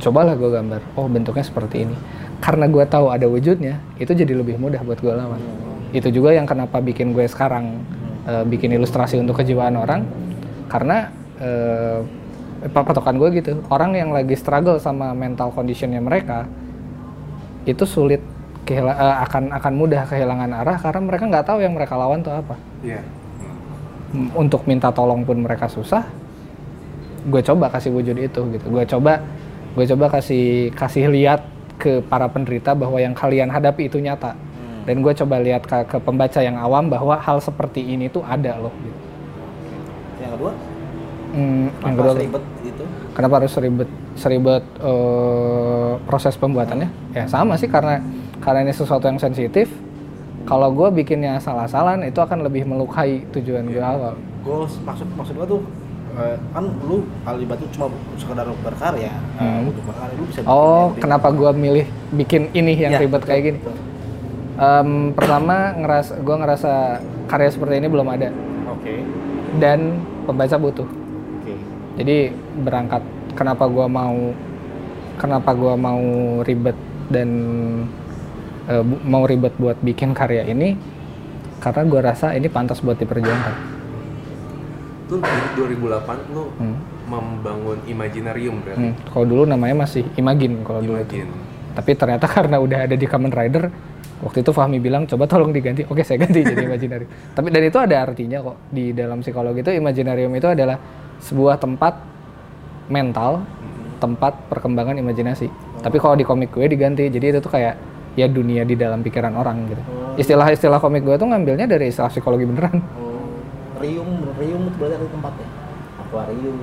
cobalah 0.00 0.36
gue 0.36 0.50
gambar. 0.52 0.80
Oh 1.00 1.08
bentuknya 1.08 1.44
seperti 1.44 1.88
ini. 1.88 1.96
Karena 2.40 2.68
gue 2.68 2.84
tahu 2.84 3.08
ada 3.08 3.24
wujudnya 3.24 3.80
itu 3.96 4.12
jadi 4.12 4.36
lebih 4.36 4.60
mudah 4.60 4.84
buat 4.84 5.00
gue 5.00 5.12
lawan. 5.12 5.40
Itu 5.96 6.12
juga 6.12 6.36
yang 6.36 6.44
kenapa 6.44 6.80
bikin 6.84 7.16
gue 7.16 7.24
sekarang 7.24 7.80
eh, 8.28 8.44
bikin 8.44 8.72
ilustrasi 8.76 9.20
untuk 9.20 9.40
kejiwaan 9.40 9.76
orang. 9.80 10.04
Karena 10.68 11.08
eh, 11.40 12.00
patokan 12.72 13.20
gue 13.20 13.28
gitu. 13.40 13.60
Orang 13.68 13.92
yang 13.92 14.14
lagi 14.14 14.32
struggle 14.32 14.80
sama 14.80 15.12
mental 15.12 15.52
conditionnya 15.52 16.00
mereka 16.00 16.48
itu 17.64 17.84
sulit 17.84 18.20
kehila- 18.64 18.96
eh, 18.96 19.16
akan 19.28 19.52
akan 19.52 19.72
mudah 19.76 20.08
kehilangan 20.08 20.50
arah 20.64 20.76
karena 20.80 21.00
mereka 21.04 21.24
nggak 21.28 21.46
tahu 21.48 21.58
yang 21.60 21.72
mereka 21.76 21.94
lawan 21.96 22.24
tuh 22.24 22.32
apa. 22.32 22.56
Iya. 22.80 23.00
M- 24.14 24.32
untuk 24.32 24.64
minta 24.64 24.88
tolong 24.94 25.26
pun 25.26 25.42
mereka 25.42 25.66
susah 25.66 26.06
gue 27.24 27.40
coba 27.40 27.72
kasih 27.72 27.90
wujud 27.92 28.16
itu 28.20 28.40
gitu. 28.52 28.66
Gue 28.68 28.84
coba 28.84 29.20
gue 29.74 29.84
coba 29.96 30.06
kasih 30.12 30.70
kasih 30.76 31.08
lihat 31.08 31.40
ke 31.80 31.98
para 32.06 32.28
penderita 32.28 32.76
bahwa 32.76 33.00
yang 33.00 33.16
kalian 33.16 33.48
hadapi 33.48 33.88
itu 33.88 33.98
nyata. 33.98 34.36
Dan 34.84 35.00
gue 35.00 35.16
coba 35.16 35.40
lihat 35.40 35.64
ke, 35.64 35.78
ke 35.88 35.96
pembaca 35.96 36.44
yang 36.44 36.60
awam 36.60 36.92
bahwa 36.92 37.16
hal 37.16 37.40
seperti 37.40 37.80
ini 37.80 38.12
tuh 38.12 38.20
ada 38.20 38.60
loh 38.60 38.72
gitu. 38.84 39.00
Yang 40.20 40.32
kedua, 40.36 40.52
Hmm, 41.34 41.66
yang 41.82 41.94
kedua 41.98 42.12
ribet? 42.14 42.42
Kenapa 43.14 43.38
harus 43.38 43.50
seribet 43.50 43.86
seribet 44.14 44.62
eh, 44.78 45.92
proses 46.04 46.34
pembuatannya? 46.34 46.88
Ya 47.12 47.24
sama 47.24 47.54
sih 47.54 47.66
karena 47.66 48.02
karena 48.38 48.60
ini 48.62 48.72
sesuatu 48.72 49.06
yang 49.06 49.16
sensitif. 49.16 49.70
Kalau 50.44 50.68
gue 50.68 50.92
bikinnya 50.92 51.40
salah-salan 51.40 52.04
itu 52.04 52.20
akan 52.20 52.44
lebih 52.44 52.68
melukai 52.68 53.24
tujuan 53.32 53.64
gue 53.64 53.80
awal. 53.80 54.12
Gue 54.44 54.68
maksud 54.84 55.08
maksud 55.16 55.34
gue 55.34 55.46
tuh 55.48 55.60
eh, 56.14 56.36
kan 56.52 56.68
lu 56.84 57.00
kalibat 57.24 57.56
tuh 57.56 57.68
cuma 57.72 57.86
sekedar 58.14 58.46
berkarya, 58.60 59.08
eh, 59.08 59.40
Hmm. 59.40 59.66
untuk 59.66 59.82
berkarya 59.82 60.14
lu 60.14 60.24
bisa 60.28 60.40
bikin 60.42 60.52
oh 60.52 60.92
kenapa 60.94 61.32
gue 61.32 61.50
milih 61.50 61.86
bikin 62.12 62.52
ini 62.52 62.76
yang 62.76 62.92
Iya, 62.92 63.00
ribet 63.00 63.18
betul, 63.18 63.30
kayak 63.32 63.42
gini? 63.42 63.58
betul. 63.58 63.76
Em, 64.54 64.90
pertama 65.10 65.56
ngeras 65.74 66.06
gue 66.14 66.36
ngerasa 66.36 66.72
karya 67.26 67.50
seperti 67.50 67.74
ini 67.80 67.88
belum 67.88 68.06
ada. 68.06 68.28
Oke, 68.70 69.00
dan 69.58 69.98
pembaca 70.22 70.54
butuh. 70.54 70.86
Jadi 71.94 72.30
berangkat 72.58 73.02
kenapa 73.32 73.66
gua 73.66 73.86
mau 73.86 74.34
kenapa 75.14 75.50
gua 75.52 75.74
mau 75.74 76.02
ribet 76.40 76.74
dan 77.06 77.28
bu- 78.64 79.02
mau 79.04 79.24
ribet 79.24 79.54
buat 79.54 79.76
bikin 79.78 80.10
karya 80.10 80.46
ini? 80.46 80.74
Karena 81.58 81.82
gua 81.84 82.00
rasa 82.04 82.32
ini 82.32 82.46
pantas 82.46 82.80
buat 82.80 82.96
diperjuangkan. 82.96 83.54
Tuh 85.04 85.20
di 85.20 85.36
2008 85.54 86.32
lu 86.32 86.48
Hmm. 86.54 86.76
membangun 87.04 87.78
Imaginarium 87.84 88.58
berarti. 88.58 88.80
Hmm, 88.80 88.94
kalau 89.06 89.24
dulu 89.24 89.42
namanya 89.44 89.84
masih 89.84 90.08
Imagine 90.14 90.64
kalau 90.64 90.80
dulu 90.80 90.96
itu. 90.98 91.20
Tapi 91.74 91.90
ternyata 91.92 92.24
karena 92.36 92.56
udah 92.56 92.88
ada 92.88 92.96
di 92.96 93.04
Kamen 93.04 93.28
Rider 93.28 93.68
waktu 94.24 94.40
itu 94.40 94.50
Fahmi 94.50 94.80
bilang 94.80 95.04
coba 95.04 95.28
tolong 95.28 95.52
diganti. 95.52 95.84
Oke 95.84 96.00
saya 96.00 96.16
ganti 96.18 96.40
jadi 96.40 96.64
Imaginarium. 96.68 97.08
Tapi 97.30 97.48
dan 97.48 97.62
itu 97.62 97.76
ada 97.76 97.96
artinya 98.00 98.40
kok. 98.40 98.56
Di 98.66 98.84
dalam 98.90 99.20
psikologi 99.20 99.60
itu 99.60 99.70
Imaginarium 99.70 100.32
itu 100.32 100.48
adalah 100.48 100.80
sebuah 101.18 101.56
tempat 101.56 101.94
mental 102.86 103.42
tempat 103.96 104.36
perkembangan 104.46 104.96
imajinasi 104.96 105.48
tapi 105.80 105.96
kalau 105.96 106.14
di 106.14 106.22
komik 106.22 106.50
gue 106.50 106.66
diganti 106.66 107.08
jadi 107.08 107.30
itu 107.30 107.40
tuh 107.40 107.50
kayak 107.50 107.74
ya 108.14 108.26
dunia 108.26 108.62
di 108.62 108.74
dalam 108.74 109.00
pikiran 109.00 109.32
orang 109.32 109.66
gitu 109.66 109.82
istilah-istilah 110.16 110.78
komik 110.78 111.02
gue 111.02 111.14
tuh 111.14 111.24
ngambilnya 111.24 111.64
dari 111.64 111.88
istilah 111.88 112.08
psikologi 112.08 112.44
beneran 112.44 112.78
Oh, 112.96 113.82
rium, 113.82 114.06
rium 114.34 114.62
itu 114.64 114.76
berarti 114.76 114.96
ada 114.96 115.06
tempatnya. 115.06 115.48
Akuarium, 115.98 116.58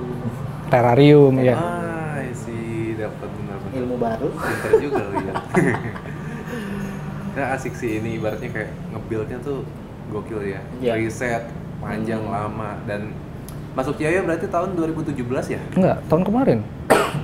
terrarium 0.66 1.34
ya 1.38 1.54
Ah, 1.54 2.24
sih 2.32 2.96
dapat 2.96 3.28
benar-benar. 3.30 3.76
ilmu 3.76 3.96
baru. 3.96 4.28
Pinter 4.32 4.72
juga 4.80 5.02
lu 5.04 5.16
ya. 5.20 5.34
ya 7.36 7.44
asik 7.52 7.72
sih 7.72 7.98
ini 7.98 8.16
ibaratnya 8.16 8.48
kayak 8.48 8.70
nge-build-nya 8.90 9.38
tuh 9.40 9.64
gokil 10.08 10.40
ya. 10.42 10.60
Iya. 10.78 10.92
Riset 10.98 11.44
panjang 11.78 12.22
Hmm. 12.22 12.32
lama 12.32 12.70
dan 12.84 13.12
masuk 13.72 13.96
Jaya 13.96 14.20
berarti 14.20 14.46
tahun 14.46 14.74
2017 14.74 15.16
ya? 15.48 15.60
enggak 15.72 15.96
tahun 16.06 16.22
kemarin 16.22 16.58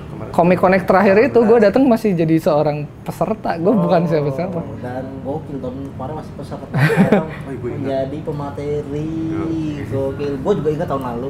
Kemarin. 0.08 0.30
Komik 0.30 0.58
Connect 0.58 0.84
terakhir 0.84 1.16
itu 1.22 1.38
gue 1.38 1.58
datang 1.58 1.84
masih 1.84 2.10
jadi 2.12 2.36
seorang 2.36 2.76
peserta 3.00 3.54
gue 3.54 3.70
bukan 3.70 4.02
siapa-siapa 4.04 4.58
Oh, 4.58 4.76
Dan 4.78 5.04
gokil 5.22 5.56
tahun 5.58 5.76
kemarin 5.88 6.14
masih 6.16 6.32
peserta 6.34 6.64
sekarang 6.66 7.26
Oh, 7.46 7.54
gue 7.54 7.70
ingat. 7.70 7.78
menjadi 7.78 8.18
pemateri. 8.22 9.08
Iya. 9.46 9.82
Gokil. 9.88 10.32
Gue 10.38 10.52
juga 10.54 10.68
ingat 10.70 10.88
tahun 10.88 11.04
lalu. 11.06 11.28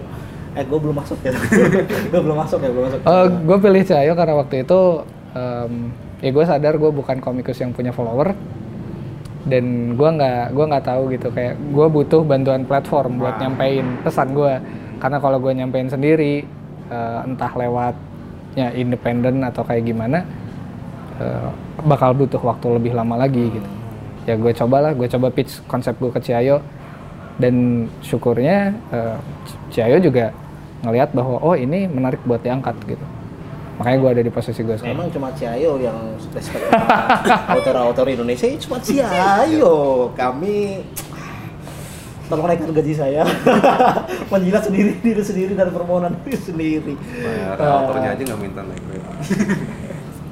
Eh, 0.50 0.64
gue 0.64 0.78
belum 0.80 0.96
masuk 0.96 1.18
ya. 1.20 1.30
gue 2.10 2.20
belum 2.20 2.36
masuk 2.38 2.58
ya, 2.58 2.70
belum 2.70 2.84
masuk. 2.88 3.00
Oh, 3.04 3.24
gue 3.28 3.58
pilih 3.60 3.82
Cahyo 3.84 4.12
karena 4.14 4.34
waktu 4.34 4.56
itu 4.58 4.80
em, 5.30 5.72
ya 6.18 6.30
gue 6.30 6.44
sadar 6.44 6.74
gue 6.74 6.90
bukan 6.90 7.16
komikus 7.18 7.58
yang 7.58 7.70
punya 7.70 7.90
follower 7.90 8.32
dan 9.44 9.64
gue 9.94 10.08
nggak 10.10 10.52
gua 10.52 10.64
nggak 10.66 10.84
tahu 10.84 11.02
gitu 11.08 11.28
kayak 11.30 11.56
gue 11.56 11.86
butuh 11.88 12.20
bantuan 12.20 12.62
platform 12.62 13.16
buat 13.16 13.38
nyampein 13.38 13.96
pesan 14.02 14.34
gue 14.34 14.54
karena 14.98 15.18
kalau 15.22 15.38
gue 15.38 15.52
nyampein 15.54 15.88
sendiri 15.88 16.44
eh, 16.90 17.18
entah 17.26 17.52
lewatnya 17.54 18.74
independen 18.74 19.46
atau 19.46 19.62
kayak 19.62 19.86
gimana 19.86 20.26
eh, 21.22 21.48
bakal 21.86 22.14
butuh 22.14 22.42
waktu 22.42 22.66
lebih 22.78 22.92
lama 22.94 23.14
lagi 23.14 23.48
gitu. 23.48 23.68
Ya 24.26 24.34
gue 24.36 24.52
cobalah 24.52 24.92
gue 24.92 25.08
coba 25.08 25.32
pitch 25.32 25.64
konsep 25.70 25.96
gue 25.96 26.10
ke 26.10 26.20
Ciayo. 26.20 26.60
Dan 27.38 27.86
syukurnya 28.02 28.74
eh, 28.90 29.18
Ciayo 29.70 30.02
juga 30.02 30.34
ngelihat 30.82 31.14
bahwa 31.14 31.38
oh 31.42 31.54
ini 31.54 31.86
menarik 31.86 32.18
buat 32.26 32.42
diangkat 32.42 32.74
gitu. 32.86 33.06
Makanya 33.78 33.98
gue 34.02 34.10
ada 34.10 34.22
di 34.26 34.32
posisi 34.34 34.60
gue 34.66 34.74
sekarang. 34.74 34.98
Emang 34.98 35.08
cuma 35.14 35.30
Ciayo 35.38 35.78
yang 35.78 35.94
respect 36.34 36.66
autor-autor 37.54 38.10
Indonesia, 38.10 38.50
cuma 38.58 38.82
Ciayo. 38.82 40.10
Kami 40.18 40.82
tolong 42.28 42.46
naikkan 42.46 42.70
gaji 42.70 42.92
saya. 42.92 43.24
Menjilat 44.32 44.62
sendiri 44.62 44.92
diri 45.04 45.20
sendiri 45.20 45.52
dan 45.52 45.68
permohonan 45.68 46.12
diri 46.22 46.36
sendiri. 46.36 46.94
Bayar 46.94 47.56
Ah. 47.56 47.82
autornya 47.82 48.12
aja 48.12 48.22
nggak 48.24 48.40
minta 48.40 48.62
naik. 48.62 48.82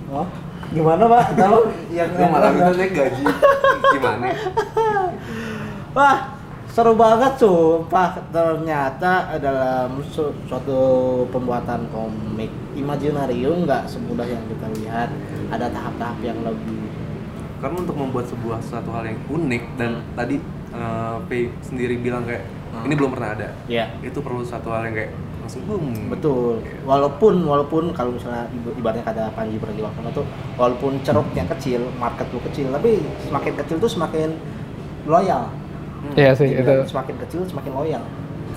Oh, 0.07 0.23
gimana 0.71 1.03
Pak? 1.05 1.35
Tolong 1.35 1.67
yang 1.91 2.07
Lu 2.15 2.31
malah 2.31 2.49
minta 2.49 2.71
naik 2.73 2.95
gaji. 2.95 3.25
Gimana? 3.91 4.27
Wah, 5.91 6.17
seru 6.69 6.95
banget 6.95 7.33
sumpah. 7.37 8.15
Ternyata 8.29 9.13
dalam 9.37 9.99
su- 10.07 10.37
suatu 10.47 10.79
pembuatan 11.27 11.91
komik 11.91 12.49
Imaginarium 12.75 13.65
nggak 13.65 13.89
semudah 13.89 14.25
yang 14.25 14.47
kita 14.47 14.67
lihat. 14.79 15.11
Ada 15.49 15.67
tahap-tahap 15.69 16.19
yang 16.23 16.39
lebih 16.43 16.87
Karena 17.57 17.77
untuk 17.81 17.97
membuat 17.97 18.27
sebuah 18.27 18.61
suatu 18.61 18.93
hal 18.93 19.05
yang 19.07 19.19
unik 19.27 19.65
dan 19.75 20.05
tadi 20.13 20.37
eh, 20.77 21.17
Pei 21.27 21.43
sendiri 21.61 21.97
bilang 21.97 22.23
kayak 22.23 22.45
Hmm. 22.67 22.85
ini 22.85 22.95
belum 22.95 23.11
pernah 23.11 23.33
ada. 23.33 23.49
ya 23.65 23.89
Itu 24.01 24.21
perlu 24.21 24.43
satu 24.43 24.69
hal 24.69 24.85
yang 24.85 24.95
kayak 24.95 25.11
langsung 25.41 25.63
boom. 25.65 26.11
betul. 26.11 26.59
Walaupun 26.83 27.41
walaupun 27.41 27.85
kalau 27.91 28.13
misalnya 28.13 28.51
iba- 28.51 28.75
ibaratnya 28.75 29.01
kata 29.03 29.33
Panji 29.33 29.57
Pragiwaksono 29.57 30.11
tuh 30.13 30.27
walaupun 30.55 31.01
ceruknya 31.01 31.47
kecil, 31.47 31.87
market 31.95 32.27
lu 32.29 32.43
kecil, 32.43 32.69
tapi 32.69 32.99
semakin 33.23 33.53
kecil 33.57 33.77
tuh 33.79 33.89
semakin 33.89 34.29
loyal. 35.05 35.49
Hmm. 35.97 36.13
Iya 36.15 36.35
sih 36.35 36.51
itu 36.53 36.73
Semakin 36.85 37.17
kecil 37.19 37.41
semakin 37.47 37.73
loyal. 37.73 38.03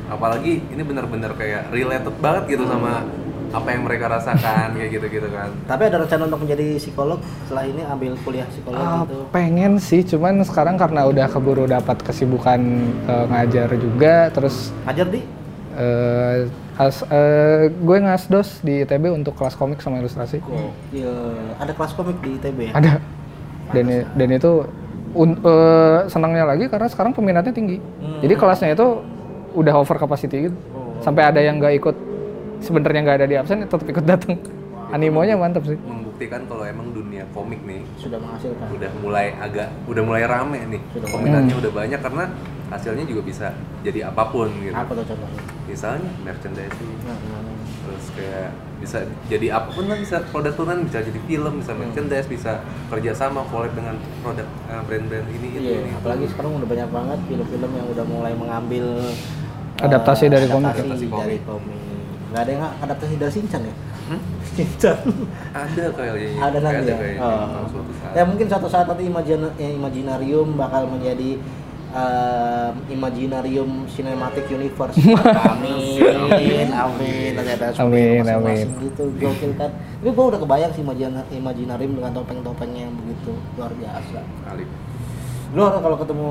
Apalagi 0.10 0.66
ini 0.66 0.82
benar-benar 0.82 1.32
kayak 1.34 1.70
related 1.70 2.18
banget 2.18 2.44
gitu 2.50 2.66
sama 2.66 3.06
apa 3.50 3.68
yang 3.68 3.82
mereka 3.82 4.06
rasakan 4.08 4.68
kayak 4.72 4.90
gitu-gitu 4.92 5.28
kan. 5.28 5.50
Tapi 5.66 5.84
ada 5.84 5.98
rencana 6.00 6.24
untuk 6.26 6.42
menjadi 6.42 6.68
psikolog 6.76 7.18
setelah 7.44 7.64
ini 7.64 7.82
ambil 7.84 8.14
kuliah 8.20 8.46
psikolog 8.46 8.78
Ah, 8.78 9.02
gitu. 9.02 9.18
pengen 9.30 9.74
sih 9.78 10.02
cuman 10.04 10.42
sekarang 10.42 10.76
karena 10.76 11.04
udah 11.04 11.26
keburu 11.26 11.66
dapat 11.66 11.98
kesibukan 12.00 12.62
eh, 13.04 13.26
ngajar 13.28 13.70
juga 13.74 14.30
terus 14.30 14.70
Ajar 14.84 15.08
di 15.08 15.22
eh, 15.72 16.46
as- 16.76 17.06
eh, 17.06 17.70
gue 17.72 17.98
ngasdos 18.00 18.62
di 18.62 18.82
ITB 18.82 19.10
untuk 19.10 19.34
kelas 19.34 19.54
komik 19.54 19.80
sama 19.80 19.98
ilustrasi 19.98 20.40
Gokil. 20.40 21.10
Ada 21.58 21.72
kelas 21.72 21.92
komik 21.94 22.18
di 22.20 22.36
ITB 22.36 22.60
ya? 22.64 22.74
ada 22.74 22.94
dan 23.70 23.86
i- 23.88 24.08
dan 24.10 24.30
itu 24.32 24.52
un- 25.12 25.40
eh, 25.40 26.00
senangnya 26.06 26.46
lagi 26.46 26.66
karena 26.66 26.86
sekarang 26.86 27.12
peminatnya 27.12 27.50
tinggi 27.50 27.78
Hmm. 27.78 28.20
jadi 28.20 28.34
kelasnya 28.36 28.70
itu 28.72 28.88
udah 29.52 29.74
over 29.76 29.98
capacity 29.98 30.46
gitu 30.46 30.58
Oh. 30.70 30.94
sampai 31.00 31.26
ada 31.26 31.40
yang 31.40 31.58
nggak 31.58 31.74
ikut 31.76 31.96
sebenarnya 32.60 33.00
nggak 33.02 33.18
ada 33.18 33.28
di 33.28 33.36
absen 33.36 33.62
tetap 33.62 33.82
ikut 33.82 34.04
datang 34.04 34.36
animonya 34.90 35.36
mantap 35.36 35.64
sih 35.64 35.78
Membuktikan 35.80 36.44
kalau 36.46 36.64
emang 36.64 36.92
dunia 36.92 37.24
komik 37.30 37.64
nih 37.64 37.80
Sudah 37.96 38.18
menghasilkan. 38.18 38.68
udah 38.70 38.92
mulai 39.00 39.32
agak 39.34 39.72
udah 39.86 40.04
mulai 40.04 40.24
rame 40.24 40.60
nih. 40.68 40.82
Sudah 40.92 41.08
Hmm. 41.10 41.48
udah 41.56 41.72
banyak 41.72 42.00
karena 42.00 42.24
hasilnya 42.70 43.04
juga 43.04 43.22
bisa 43.24 43.48
jadi 43.82 44.12
apa 44.12 44.28
pun 44.28 44.52
gitu. 44.60 44.76
Apa 44.76 44.92
tuh 44.92 45.06
contohnya? 45.08 45.42
Misalnya 45.66 46.12
merchandising, 46.22 46.92
Nah, 47.02 47.16
nah, 47.16 47.40
nah. 47.40 47.56
terus 47.82 48.06
kayak 48.14 48.52
bisa 48.78 48.98
jadi 49.26 49.48
apa 49.54 49.70
pun 49.72 49.88
lah 49.88 49.96
bisa 49.96 50.20
produk 50.28 50.54
turunan 50.54 50.84
bisa 50.84 51.00
jadi 51.00 51.20
film 51.22 51.54
bisa 51.56 51.72
Hmm. 51.72 51.82
merchandise 51.82 52.28
bisa 52.28 52.52
kerja 52.92 53.12
sama 53.14 53.42
collab 53.48 53.72
dengan 53.72 53.96
produk 54.20 54.44
eh, 54.68 54.82
brand-brand 54.84 55.28
ini 55.32 55.48
itu 55.50 55.60
Iya, 55.66 55.78
ini 55.80 55.92
apalagi 55.96 56.26
sekarang 56.28 56.52
udah 56.54 56.68
banyak 56.68 56.90
banget 56.90 57.20
film-film 57.26 57.72
yang 57.74 57.88
udah 57.88 58.06
mulai 58.06 58.34
mengambil 58.34 58.86
Adaptasi 59.78 60.24
eh, 60.26 60.30
dari 60.30 60.46
komik. 60.46 60.68
adaptasi 60.70 60.84
Adaptasi 61.00 61.06
dari 61.24 61.38
komik. 61.42 61.80
Nggak 62.30 62.42
ada 62.42 62.52
yang 62.52 62.64
adaptasi 62.80 63.14
dari 63.16 63.32
Shinchan 63.32 63.62
ya? 63.64 63.74
Hmm? 64.08 64.22
Shinchan. 64.56 64.98
ada 65.50 65.84
kayaknya 65.92 66.30
ada 66.40 66.58
nanti 66.60 66.82
ada 66.82 66.92
ya. 66.92 66.98
kayaknya 66.98 67.22
Oh. 67.22 67.46
kalau 67.48 67.68
suatu 67.70 67.92
saat 67.96 68.12
Ya 68.12 68.24
mungkin 68.24 68.46
suatu 68.46 68.68
saat 68.68 68.86
nanti 68.86 69.04
Imagina- 69.04 69.56
ya, 69.56 69.70
Imaginarium 69.70 70.48
bakal 70.54 70.86
menjadi 70.86 71.42
um, 71.90 72.74
Imaginarium 72.88 73.70
Cinematic 73.88 74.46
Universe. 74.48 74.98
amin, 75.54 76.70
amin. 76.70 77.32
Nanti 77.34 77.52
ada 77.52 77.68
Amin, 77.78 78.22
amin. 78.24 78.66
gitu, 78.80 79.10
gokil 79.16 79.52
kan. 79.56 79.72
Tapi 79.72 80.10
gua 80.12 80.26
udah 80.28 80.40
kebayang 80.40 80.72
sih 80.72 80.82
Imagina- 80.82 81.26
Imaginarium 81.30 81.94
dengan 81.94 82.12
topeng-topengnya 82.14 82.82
yang 82.84 82.96
begitu 82.96 83.34
luar 83.56 83.74
biasa. 83.74 84.22
kali 84.46 84.66
Lu 85.50 85.66
kalau 85.66 85.98
ketemu 85.98 86.30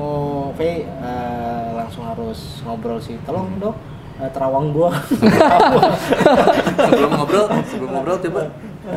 V 0.55 0.59
eh, 0.79 1.67
langsung 1.75 2.07
harus 2.07 2.63
ngobrol 2.63 3.03
sih. 3.03 3.19
Tolong 3.27 3.51
dok, 3.59 3.75
eh, 4.19 4.29
terawang 4.29 4.71
gua. 4.71 4.91
sebelum 6.79 7.11
ngobrol 7.13 7.45
sebelum 7.65 7.89
ngobrol 7.91 8.17
coba 8.19 8.41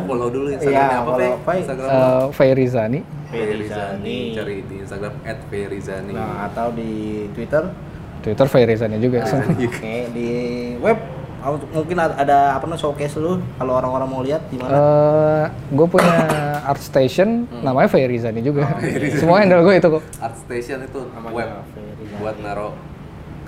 follow 0.03 0.29
dulu 0.29 0.47
Iya, 0.49 0.57
instagramnya 0.57 0.97
apa 0.97 1.05
follow 1.07 1.19
Pe? 1.21 1.45
Pe. 1.45 1.53
instagram 1.59 1.89
Eh, 1.89 2.25
Fairizani 2.33 3.01
Ferizani. 3.29 4.19
Cari 4.37 4.57
di 4.63 4.77
Instagram 4.79 5.13
@ferizani. 5.49 6.13
Nah, 6.13 6.45
atau 6.47 6.69
di 6.69 6.93
Twitter. 7.33 7.65
Twitter 8.21 8.45
Fairizani 8.47 8.97
juga. 8.99 9.25
Nah, 9.25 9.41
Oke, 9.57 9.97
di 10.13 10.29
web 10.77 11.01
mungkin 11.73 11.97
ada, 11.99 12.55
apa 12.55 12.63
namanya 12.63 12.79
showcase 12.79 13.17
lu 13.17 13.41
kalau 13.57 13.75
orang-orang 13.75 14.07
mau 14.07 14.23
lihat 14.23 14.47
di 14.47 14.55
mana? 14.55 14.79
gue 15.51 15.87
punya 15.89 16.15
art 16.71 16.79
station 16.79 17.49
Hmm. 17.49 17.65
namanya 17.65 17.89
Fairizani 17.89 18.41
juga. 18.41 18.69
Oh, 18.69 18.79
Semua 19.13 19.41
handle 19.41 19.61
gue 19.61 19.75
itu 19.75 19.89
kok. 19.91 20.03
Art 20.19 20.37
Station 20.39 20.79
itu 20.81 21.01
Namanya 21.11 21.35
web 21.35 21.49
Ferizani. 21.69 22.15
buat 22.17 22.37
naro 22.39 22.69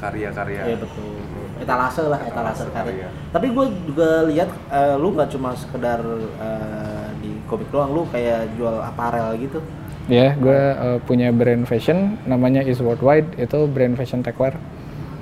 karya-karya. 0.05 0.61
Iya 0.67 0.77
betul. 0.77 1.09
Etalase 1.55 2.03
lah, 2.05 2.21
etalase 2.21 2.67
Etalase 2.67 2.75
karya. 2.75 3.07
karya. 3.07 3.09
Tapi 3.31 3.47
gue 3.49 3.67
juga 3.87 4.09
lihat 4.27 4.51
eh, 4.69 4.95
lu 4.97 5.09
nggak 5.13 5.29
cuma 5.31 5.51
sekedar 5.55 6.01
eh, 6.39 7.07
di 7.19 7.31
komik 7.47 7.69
doang, 7.71 7.91
lu 7.91 8.03
kayak 8.11 8.53
jual 8.55 8.77
aparel 8.79 9.33
gitu. 9.39 9.65
Ya, 10.05 10.37
gue 10.37 10.61
uh, 10.77 11.01
punya 11.01 11.33
brand 11.33 11.65
fashion 11.65 12.21
namanya 12.29 12.61
Is 12.61 12.77
Worldwide. 12.77 13.41
Itu 13.41 13.65
brand 13.65 13.97
fashion 13.97 14.21
techwear. 14.21 14.53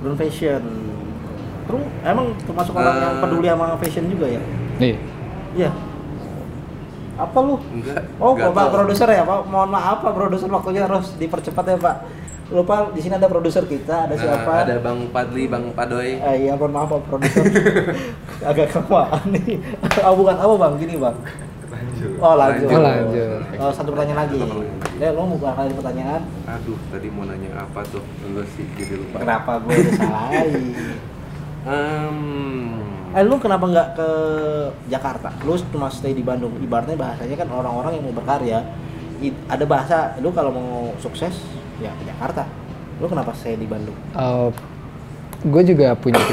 Brand 0.03 0.19
fashion. 0.19 0.59
Terus 1.63 1.83
emang 2.03 2.35
termasuk 2.43 2.75
orang 2.75 2.99
yang 2.99 3.15
Eh. 3.15 3.21
peduli 3.23 3.47
sama 3.47 3.79
fashion 3.79 4.11
juga 4.11 4.27
ya? 4.27 4.43
Nih, 4.83 4.99
Iya. 5.55 5.71
Apa 7.15 7.37
lu? 7.39 7.55
Enggak. 7.71 8.03
Oh, 8.19 8.35
enggak 8.35 8.51
Pak 8.51 8.67
produser 8.75 9.07
ya, 9.07 9.23
Pak. 9.23 9.39
Mohon 9.47 9.69
maaf, 9.71 9.97
Pak 10.03 10.13
produser 10.17 10.49
waktunya 10.51 10.81
harus 10.83 11.15
dipercepat 11.15 11.63
ya, 11.63 11.77
Pak. 11.79 11.95
Lupa 12.53 12.93
di 12.93 13.01
sini 13.01 13.17
ada 13.17 13.25
produser 13.25 13.65
kita, 13.65 14.05
ada 14.05 14.13
Nah, 14.13 14.21
siapa? 14.21 14.53
ada 14.61 14.77
Bang 14.77 15.09
Padli, 15.09 15.49
Bang 15.49 15.73
Padoy. 15.73 16.21
Eh, 16.21 16.35
iya, 16.45 16.53
mohon 16.53 16.69
maaf, 16.69 16.85
Pak 16.87 17.01
produser. 17.09 17.43
Agak 18.49 18.69
kelamaan 18.69 19.25
nih. 19.33 19.57
Oh, 20.05 20.13
bukan 20.13 20.37
apa, 20.37 20.53
Bang? 20.53 20.73
Gini, 20.77 20.95
Bang. 20.95 21.17
Lanjut. 21.73 22.13
Oh, 22.21 22.35
lanjut. 22.37 22.67
Oh, 22.69 22.77
lanjut. 22.79 23.41
Oh, 23.57 23.71
satu 23.73 23.89
pertanyaan 23.89 24.29
lagi. 24.29 24.37
Ya, 25.01 25.09
lo 25.09 25.25
mau 25.25 25.41
bakal 25.41 25.65
ada 25.65 25.73
pertanyaan? 25.73 26.21
Aduh, 26.45 26.77
tadi 26.93 27.07
mau 27.09 27.25
nanya 27.25 27.49
apa 27.57 27.81
tuh? 27.89 28.05
Lu 28.29 28.45
sih 28.53 28.69
jadi 28.77 29.01
lupa. 29.01 29.25
Kenapa 29.25 29.57
gue 29.57 29.73
salahin? 29.91 30.53
Em, 31.65 32.17
Eh, 33.13 33.21
lu 33.21 33.37
kenapa 33.37 33.69
nggak 33.69 33.89
ke 33.93 34.09
Jakarta? 34.89 35.29
Lu 35.45 35.53
cuma 35.69 35.85
stay 35.87 36.13
di 36.13 36.25
Bandung. 36.25 36.53
Ibaratnya 36.57 36.97
bahasanya 36.97 37.37
kan 37.37 37.45
orang-orang 37.47 37.97
yang 37.97 38.09
mau 38.09 38.17
berkarya, 38.17 38.65
ada 39.45 39.65
bahasa 39.65 40.17
lu 40.17 40.33
kalau 40.33 40.49
mau 40.49 40.71
sukses 40.97 41.37
ya 41.79 41.91
ke 41.93 42.03
Jakarta. 42.05 42.43
Lu 43.01 43.07
kenapa 43.07 43.33
stay 43.33 43.55
di 43.55 43.65
Bandung? 43.65 43.95
gue 45.43 45.63
juga 45.65 45.91
punya, 45.99 46.23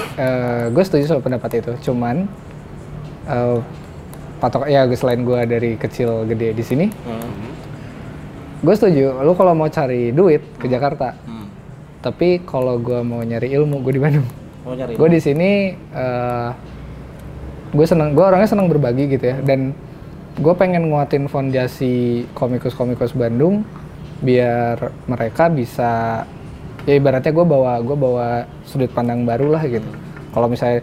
gue 0.71 0.83
setuju 0.87 1.05
sama 1.09 1.21
pendapat 1.21 1.59
itu. 1.59 1.73
Cuman 1.91 2.31
eh, 3.27 3.59
patok 4.39 4.71
ya 4.71 4.87
selain 4.93 5.23
gue 5.23 5.41
dari 5.45 5.75
kecil 5.75 6.25
gede 6.25 6.55
di 6.55 6.63
sini, 6.63 6.87
hmm, 6.89 7.51
gue 8.63 8.75
setuju. 8.75 9.19
Lu 9.21 9.35
kalau 9.35 9.53
mau 9.53 9.67
cari 9.67 10.13
duit 10.13 10.41
ke 10.57 10.67
Jakarta, 10.67 11.13
Hmm. 11.27 11.51
tapi 12.01 12.41
kalau 12.45 12.79
gue 12.79 13.01
mau 13.03 13.21
nyari 13.21 13.51
ilmu, 13.51 13.83
gue 13.83 13.93
di 13.97 14.03
Bandung. 14.03 14.27
Mau 14.61 14.77
nyari? 14.77 14.93
gue 14.95 15.09
di 15.09 15.21
sini 15.21 15.73
gue 17.71 17.87
seneng 17.87 18.13
gue 18.13 18.25
orangnya 18.25 18.51
seneng 18.51 18.67
berbagi 18.67 19.07
gitu 19.09 19.31
ya 19.31 19.39
dan 19.41 19.71
gue 20.37 20.55
pengen 20.55 20.91
nguatin 20.91 21.31
fondasi 21.31 22.27
komikus-komikus 22.35 23.15
Bandung 23.15 23.63
biar 24.21 24.77
mereka 25.09 25.49
bisa 25.49 26.23
ya 26.85 26.95
ibaratnya 26.97 27.33
gue 27.33 27.45
bawa 27.45 27.81
gue 27.81 27.97
bawa 27.97 28.27
sudut 28.65 28.89
pandang 28.93 29.25
baru 29.25 29.53
lah 29.57 29.65
gitu. 29.65 29.89
Kalau 30.33 30.47
misalnya 30.49 30.81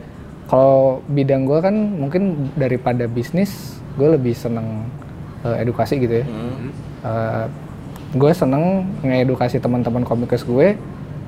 kalau 0.47 1.03
bidang 1.11 1.43
gue 1.45 1.59
kan 1.59 1.75
mungkin 1.75 2.53
daripada 2.57 3.05
bisnis 3.05 3.77
gue 3.97 4.09
lebih 4.13 4.33
seneng 4.33 4.85
eh, 5.45 5.61
edukasi 5.63 5.97
gitu 6.01 6.21
ya. 6.21 6.25
Hmm. 6.25 6.69
gue 8.07 8.31
seneng 8.31 8.87
ngedukasi 9.03 9.59
teman-teman 9.59 10.01
komikus 10.07 10.41
gue 10.47 10.79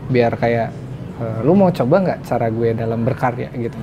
biar 0.10 0.34
kayak 0.40 0.70
eh, 1.22 1.40
lu 1.46 1.54
mau 1.54 1.70
coba 1.70 1.96
nggak 2.04 2.20
cara 2.26 2.48
gue 2.50 2.70
dalam 2.74 3.06
berkarya 3.06 3.50
gitu. 3.54 3.78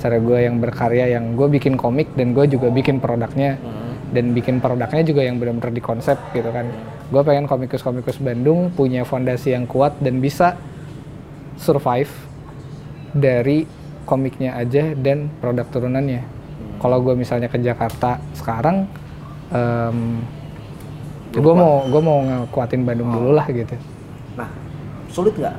Cara 0.00 0.16
gue 0.16 0.38
yang 0.48 0.56
berkarya 0.60 1.12
yang 1.12 1.36
gue 1.36 1.48
bikin 1.48 1.76
komik 1.76 2.12
dan 2.16 2.32
gue 2.32 2.44
juga 2.48 2.68
bikin 2.72 3.00
produknya 3.00 3.56
Hmm. 3.60 4.16
dan 4.16 4.32
bikin 4.34 4.58
produknya 4.58 5.04
juga 5.06 5.22
yang 5.22 5.38
benar-benar 5.38 5.70
dikonsep 5.70 6.18
gitu 6.34 6.50
kan 6.50 6.66
gue 7.10 7.22
pengen 7.26 7.50
komikus-komikus 7.50 8.22
Bandung 8.22 8.70
punya 8.70 9.02
fondasi 9.02 9.50
yang 9.50 9.66
kuat 9.66 9.98
dan 9.98 10.22
bisa 10.22 10.54
survive 11.58 12.10
dari 13.10 13.66
komiknya 14.06 14.54
aja 14.54 14.94
dan 14.94 15.26
produk 15.42 15.66
turunannya. 15.66 16.22
Kalau 16.78 17.02
gue 17.02 17.18
misalnya 17.18 17.50
ke 17.50 17.58
Jakarta 17.58 18.22
sekarang 18.38 18.86
gue 21.30 21.54
mau 21.54 21.86
gue 21.90 22.02
mau 22.02 22.18
ngekuatin 22.22 22.82
Bandung 22.86 23.10
dulu 23.10 23.30
lah 23.34 23.46
gitu. 23.50 23.74
Nah, 24.38 24.48
sulit 25.10 25.34
nggak? 25.34 25.56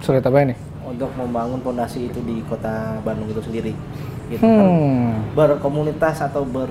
Sulit 0.00 0.22
apa 0.22 0.38
ini? 0.46 0.54
Untuk 0.86 1.10
membangun 1.18 1.58
fondasi 1.62 2.10
itu 2.10 2.18
di 2.22 2.42
kota 2.46 2.98
Bandung 3.02 3.26
itu 3.30 3.42
sendiri? 3.42 3.74
Gitu 4.30 4.42
kan? 4.46 4.46
hmm. 4.46 5.34
berkomunitas 5.34 6.22
atau 6.22 6.46
ber 6.46 6.70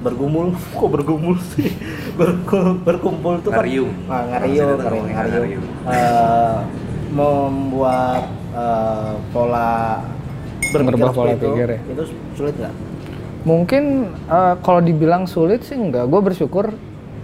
bergumul 0.00 0.46
kok 0.78 0.90
bergumul 0.90 1.36
sih 1.50 1.70
Berku- 2.18 2.80
berkumpul 2.80 3.40
tuh 3.40 3.50
kan 3.50 3.60
Ngariung. 3.60 3.92
nah, 4.04 4.22
ngariung. 4.30 4.78
ngariung. 5.06 5.64
Eh, 5.86 6.56
membuat 7.10 8.22
eh, 8.52 9.12
pola 9.30 10.00
Merubah 10.70 11.10
pola 11.10 11.34
itu, 11.34 11.42
pikir 11.44 11.68
ya. 11.68 11.78
itu 11.84 12.02
sulit 12.32 12.54
nggak 12.54 12.74
mungkin 13.42 13.82
eh, 14.26 14.54
kalau 14.60 14.80
dibilang 14.80 15.24
sulit 15.24 15.62
sih 15.62 15.74
enggak 15.74 16.06
gue 16.06 16.20
bersyukur 16.22 16.70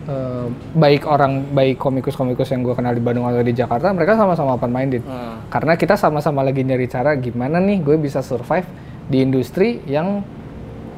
eh, 0.05 0.47
baik 0.75 1.05
orang 1.05 1.47
baik 1.49 1.77
komikus-komikus 1.77 2.49
yang 2.49 2.61
gue 2.61 2.73
kenal 2.73 2.91
di 2.91 3.01
Bandung 3.01 3.25
atau 3.25 3.41
di 3.41 3.53
Jakarta 3.53 3.89
mereka 3.91 4.17
sama-sama 4.17 4.55
open 4.55 4.71
minded 4.71 5.03
Hmm. 5.03 5.39
karena 5.47 5.73
kita 5.75 5.95
sama-sama 5.95 6.43
lagi 6.43 6.61
nyari 6.61 6.87
cara 6.87 7.15
gimana 7.15 7.57
nih 7.59 7.79
gue 7.79 7.97
bisa 7.97 8.19
survive 8.21 8.67
di 9.07 9.21
industri 9.21 9.79
yang 9.85 10.27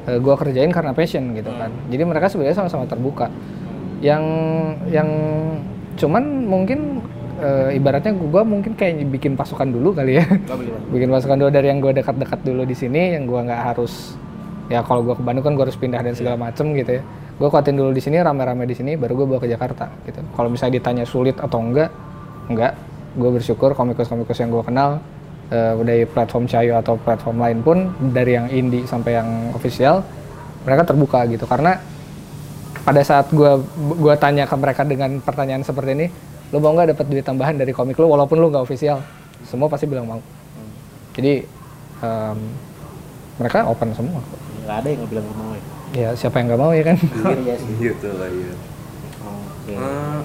eh, 0.09 0.17
gue 0.17 0.33
kerjain 0.33 0.71
karena 0.73 0.91
passion 0.97 1.37
gitu 1.37 1.53
kan. 1.53 1.69
Jadi 1.93 2.03
mereka 2.03 2.27
sebenarnya 2.27 2.57
sama-sama 2.57 2.89
terbuka. 2.89 3.29
Yang 4.01 4.23
yang 4.89 5.09
cuman 5.99 6.23
mungkin 6.49 7.03
eh, 7.37 7.77
ibaratnya 7.77 8.15
gue 8.15 8.41
mungkin 8.41 8.73
kayak 8.73 9.05
bikin 9.13 9.37
pasukan 9.37 9.69
dulu 9.69 9.93
kali 9.93 10.17
ya. 10.17 10.25
Bagaimana? 10.25 10.89
bikin 10.93 11.09
pasukan 11.13 11.37
dulu 11.37 11.49
dari 11.53 11.67
yang 11.69 11.79
gue 11.79 11.93
dekat-dekat 11.93 12.39
dulu 12.41 12.63
di 12.65 12.75
sini 12.75 13.13
yang 13.13 13.29
gue 13.29 13.39
nggak 13.39 13.61
harus 13.75 14.17
ya 14.69 14.85
kalau 14.85 15.01
gue 15.01 15.17
ke 15.17 15.23
Bandung 15.25 15.41
kan 15.45 15.53
gue 15.57 15.65
harus 15.65 15.77
pindah 15.77 16.01
dan 16.01 16.13
segala 16.17 16.35
macem 16.39 16.73
gitu 16.73 16.99
ya. 16.99 17.03
Gue 17.39 17.47
kuatin 17.47 17.77
dulu 17.79 17.95
di 17.95 18.03
sini 18.03 18.19
rame-rame 18.19 18.67
di 18.67 18.75
sini 18.75 18.99
baru 18.99 19.23
gue 19.23 19.27
bawa 19.29 19.39
ke 19.39 19.49
Jakarta 19.49 19.87
gitu. 20.03 20.19
Kalau 20.35 20.49
misalnya 20.51 20.81
ditanya 20.81 21.05
sulit 21.05 21.37
atau 21.37 21.61
enggak 21.61 21.93
enggak. 22.49 22.73
Gue 23.09 23.29
bersyukur 23.33 23.73
komikus-komikus 23.73 24.37
yang 24.37 24.53
gue 24.53 24.61
kenal 24.61 25.01
eh, 25.49 25.73
dari 25.83 26.03
platform 26.05 26.45
Cayo 26.45 26.79
atau 26.79 26.95
platform 26.97 27.37
lain 27.41 27.59
pun 27.65 27.77
dari 28.13 28.37
yang 28.37 28.47
indie 28.49 28.85
sampai 28.85 29.19
yang 29.19 29.53
official 29.53 30.01
mereka 30.63 30.93
terbuka 30.93 31.25
gitu. 31.29 31.45
Karena 31.49 31.77
pada 32.83 33.01
saat 33.03 33.29
gue 33.29 33.51
gua 33.99 34.15
tanya 34.15 34.47
ke 34.49 34.55
mereka 34.55 34.81
dengan 34.87 35.19
pertanyaan 35.21 35.61
seperti 35.61 35.91
ini 35.93 36.07
lo 36.49 36.57
mau 36.57 36.73
nggak 36.73 36.97
dapat 36.97 37.05
duit 37.05 37.21
tambahan 37.21 37.53
dari 37.61 37.69
komik 37.69 37.93
lo 38.01 38.09
walaupun 38.09 38.41
lo 38.41 38.49
nggak 38.49 38.65
official? 38.65 38.97
Semua 39.45 39.69
pasti 39.69 39.85
bilang 39.85 40.09
mau. 40.09 40.21
Jadi 41.13 41.45
em, 42.01 42.37
mereka 43.37 43.69
open 43.69 43.93
semua. 43.93 44.17
Nggak 44.65 44.77
ada 44.81 44.87
yang 44.89 45.05
bilang 45.05 45.25
mau 45.37 45.53
ya? 45.53 45.63
Ya 45.93 46.09
siapa 46.17 46.41
yang 46.41 46.53
nggak 46.53 46.61
mau 46.61 46.71
ya 46.73 46.83
kan? 46.85 46.97
Jujur 46.97 47.39
ya 47.45 47.55
sih. 47.57 47.73
Gitu 47.85 48.09
lah 48.17 48.29
ya. 48.29 48.53
oke. 49.21 49.73
Eh, 49.73 50.19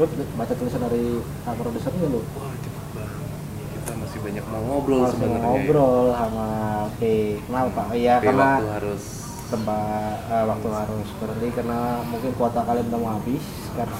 gue 0.00 0.06
baca 0.40 0.52
tulisan 0.56 0.80
dari 0.80 1.04
produsernya 1.44 2.06
lu 2.08 2.20
wah 2.36 2.52
cepet 2.56 2.86
banget. 2.96 3.28
Kita 3.76 3.92
masih 4.20 4.26
banyak 4.26 4.44
mau 4.46 4.60
ngobrol 4.62 5.00
Masih 5.00 5.12
sebenarnya. 5.16 5.40
ngobrol 5.42 6.04
sama 6.12 6.46
oke 6.86 7.14
kenapa 7.40 7.68
pak 7.72 7.86
iya 7.94 8.14
karena 8.20 8.44
waktu 8.52 8.68
harus 8.70 9.02
tempat 9.50 10.14
eh, 10.28 10.44
waktu 10.46 10.68
harus 10.70 11.08
berhenti 11.16 11.48
karena 11.50 11.78
mungkin 12.04 12.30
kuota 12.34 12.60
kalian 12.62 12.86
udah 12.86 13.00
mau 13.00 13.10
habis 13.16 13.42
sekarang 13.66 13.98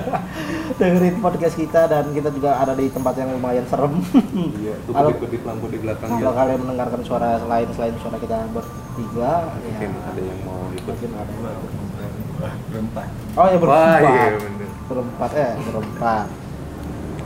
dengerin 0.78 1.16
podcast 1.20 1.54
kita 1.54 1.80
dan 1.84 2.10
kita 2.10 2.28
juga 2.28 2.56
ada 2.56 2.72
di 2.72 2.88
tempat 2.88 3.14
yang 3.14 3.30
lumayan 3.30 3.62
serem 3.64 4.00
Iya, 4.34 4.74
tuh 4.82 4.92
Kalau- 4.92 5.12
kedip-kedip 5.12 5.42
lampu 5.44 5.66
di 5.68 5.78
belakang 5.78 6.08
kalau 6.10 6.26
ya. 6.26 6.38
kalian 6.40 6.58
mendengarkan 6.60 7.00
suara 7.02 7.38
selain 7.38 7.68
selain 7.70 7.94
suara 7.96 8.16
kita 8.16 8.36
bertiga 8.50 9.32
Mungkin 9.54 9.90
ya 9.92 10.00
ada 10.04 10.20
yang 10.20 10.40
mau 10.42 10.60
ikut. 10.72 10.88
mungkin 10.88 11.10
ada 11.12 11.30
yang 11.30 11.58
ikut. 11.60 12.52
berempat 12.66 13.06
oh 13.36 13.46
ya 13.46 13.58
berempat 13.58 14.00
Wah, 14.00 14.10
iya 14.10 14.26
bener. 14.34 14.68
berempat 14.84 15.30
eh 15.34 15.52
berempat 15.62 16.26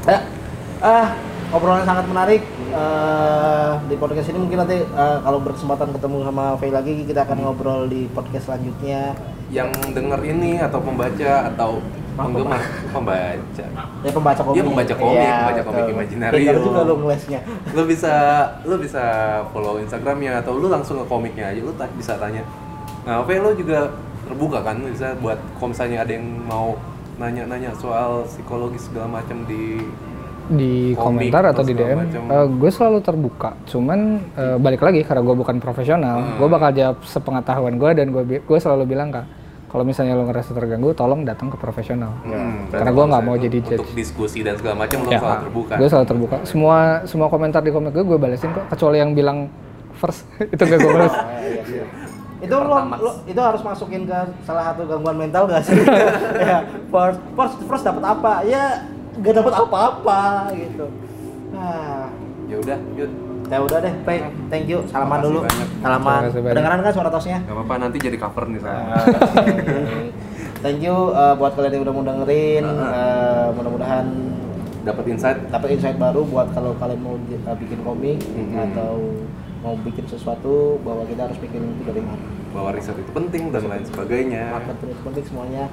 ya 0.05 0.19
ah 0.79 1.09
obrolan 1.53 1.85
sangat 1.85 2.05
menarik. 2.09 2.43
Eh, 2.69 3.73
di 3.89 3.97
podcast 3.97 4.29
ini 4.29 4.39
mungkin 4.45 4.59
nanti 4.61 4.85
eh, 4.85 5.19
kalau 5.25 5.39
berkesempatan 5.41 5.97
ketemu 5.97 6.19
sama 6.29 6.45
Faye 6.61 6.73
lagi 6.73 6.93
kita 7.09 7.25
akan 7.25 7.39
ngobrol 7.41 7.89
di 7.89 8.05
podcast 8.13 8.53
selanjutnya. 8.53 9.17
Yang 9.49 9.71
denger 9.97 10.21
ini 10.29 10.61
atau 10.61 10.79
pembaca 10.85 11.33
atau 11.49 11.81
penggemar. 12.19 12.61
Pembaca. 12.93 13.65
ya 14.05 14.11
pembaca 14.13 14.43
komik. 14.45 14.57
Iya, 14.59 14.65
pembaca 14.67 14.95
komik, 14.95 15.17
Iya, 15.17 15.35
pembaca 15.39 15.63
komik. 15.65 16.09
Pintar 16.13 16.59
juga 16.61 16.81
lu 16.85 16.95
ngelesnya. 17.07 17.41
Lu 17.73 17.83
bisa 17.89 18.15
lu 18.69 18.75
bisa 18.77 19.05
follow 19.55 19.81
Instagramnya 19.81 20.45
atau 20.45 20.53
lu 20.59 20.69
langsung 20.69 21.01
ke 21.01 21.07
komiknya 21.09 21.55
aja. 21.55 21.61
Lu 21.65 21.73
bisa 21.97 22.13
tanya. 22.21 22.45
Nah, 23.09 23.25
Oke 23.25 23.41
lu 23.41 23.57
juga 23.57 23.89
terbuka 24.29 24.61
kan 24.61 24.77
bisa 24.85 25.17
buat 25.25 25.41
kalau 25.57 25.73
misalnya 25.73 26.05
ada 26.05 26.13
yang 26.13 26.27
mau 26.45 26.77
nanya-nanya 27.17 27.73
soal 27.75 28.29
psikologis 28.29 28.87
segala 28.93 29.19
macam 29.19 29.43
di 29.49 29.81
di 30.51 30.93
Komik 30.93 31.29
komentar 31.29 31.45
atau 31.47 31.61
di 31.61 31.73
DM, 31.73 31.99
macam. 31.99 32.23
gue 32.55 32.71
selalu 32.71 32.99
terbuka. 32.99 33.53
Cuman 33.65 33.99
eh, 34.33 34.57
balik 34.57 34.81
lagi 34.81 35.01
karena 35.03 35.21
gue 35.21 35.37
bukan 35.37 35.57
profesional, 35.59 36.17
Hmm. 36.19 36.37
gue 36.37 36.49
bakal 36.49 36.71
jawab 36.73 36.97
sepengetahuan 37.03 37.75
gue 37.75 37.91
dan 37.93 38.07
gue 38.09 38.23
gue 38.39 38.59
selalu 38.59 38.85
bilang 38.87 39.09
kak, 39.09 39.29
kalau 39.67 39.85
misalnya 39.85 40.15
lo 40.15 40.25
ngerasa 40.25 40.51
terganggu, 40.51 40.93
tolong 40.93 41.23
datang 41.23 41.49
ke 41.49 41.57
profesional. 41.57 42.17
Hmm, 42.23 42.65
Karena 42.67 42.89
berarti 42.89 42.97
gue 42.97 43.05
nggak 43.07 43.23
mau 43.23 43.37
jadi 43.37 43.59
untuk 43.59 43.73
judge. 43.79 43.93
diskusi 43.95 44.39
dan 44.41 44.57
segala 44.57 44.75
macam 44.81 44.99
lo 44.99 45.11
Ya, 45.11 45.21
selalu 45.21 45.41
terbuka 45.43 45.73
Gue 45.77 45.89
selalu 45.89 46.07
terbuka. 46.07 46.37
Semua 46.43 46.77
semua 47.05 47.29
komentar 47.29 47.61
di 47.61 47.69
komik 47.69 47.93
gue 47.93 48.03
gue 48.03 48.19
balesin 48.19 48.49
kok, 48.51 48.65
kecuali 48.69 48.97
yang 48.97 49.13
bilang 49.13 49.53
first 49.95 50.25
itu 50.55 50.63
gak 50.63 50.79
gue 50.79 50.91
balas. 50.91 51.13
Oh, 51.13 51.21
iya, 51.45 51.63
iya. 51.67 51.85
itu 52.39 52.55
lo, 52.55 52.71
lo 52.97 53.11
itu 53.25 53.37
harus 53.37 53.61
masukin 53.61 54.07
ke 54.07 54.15
salah 54.43 54.63
satu 54.65 54.87
gangguan 54.87 55.19
mental 55.19 55.45
gak 55.45 55.61
sih? 55.61 55.77
ya, 56.41 56.63
first 56.89 57.21
first 57.35 57.57
first 57.63 57.85
dapat 57.85 58.01
apa? 58.01 58.33
Ya 58.43 58.89
gak 59.19 59.35
dapat 59.35 59.53
apa-apa 59.57 60.21
gitu. 60.53 60.87
Nah, 61.51 62.07
ya 62.47 62.57
udah 62.57 62.79
yuk 62.95 63.11
ya 63.49 63.59
udah 63.59 63.79
deh, 63.81 63.95
Pe. 64.03 64.17
Thank 64.47 64.69
you. 64.69 64.85
Salaman 64.87 65.19
Makasih 65.19 65.27
dulu. 65.27 65.39
banyak. 65.43 65.69
Salaman. 65.81 66.21
Kedengeran 66.29 66.79
kan 66.81 66.93
suara 66.93 67.09
tosnya? 67.09 67.39
nggak 67.41 67.57
apa-apa 67.57 67.75
nanti 67.79 67.97
jadi 67.99 68.17
cover 68.17 68.45
nih 68.47 68.61
saya 68.61 68.77
Ah. 68.77 69.05
Thank 70.59 70.83
you 70.83 70.97
uh, 71.11 71.33
buat 71.33 71.55
kalian 71.55 71.73
yang 71.73 71.83
udah 71.83 71.95
mau 71.95 72.05
dengerin. 72.05 72.65
Uh, 72.67 73.49
mudah-mudahan 73.55 74.07
dapat 74.83 75.05
insight 75.09 75.39
dapat 75.49 75.69
insight 75.71 75.97
baru 75.97 76.23
buat 76.25 76.51
kalau 76.51 76.75
kalian 76.77 76.99
mau 76.99 77.15
uh, 77.15 77.57
bikin 77.57 77.79
komik 77.81 78.19
Mhm. 78.27 78.57
atau 78.69 78.95
mau 79.59 79.75
bikin 79.77 80.05
sesuatu 80.05 80.79
bahwa 80.81 81.03
kita 81.05 81.25
harus 81.25 81.39
bikin 81.39 81.63
itu 81.63 81.83
dari 81.85 81.99
mana. 82.01 82.23
bahwa 82.49 82.73
riset 82.73 82.97
itu 82.97 83.11
penting 83.13 83.51
dan 83.51 83.67
lain 83.67 83.85
sebagainya 83.85 84.45
Market 84.51 84.77
terus 84.79 84.99
penting 85.03 85.25
semuanya. 85.25 85.65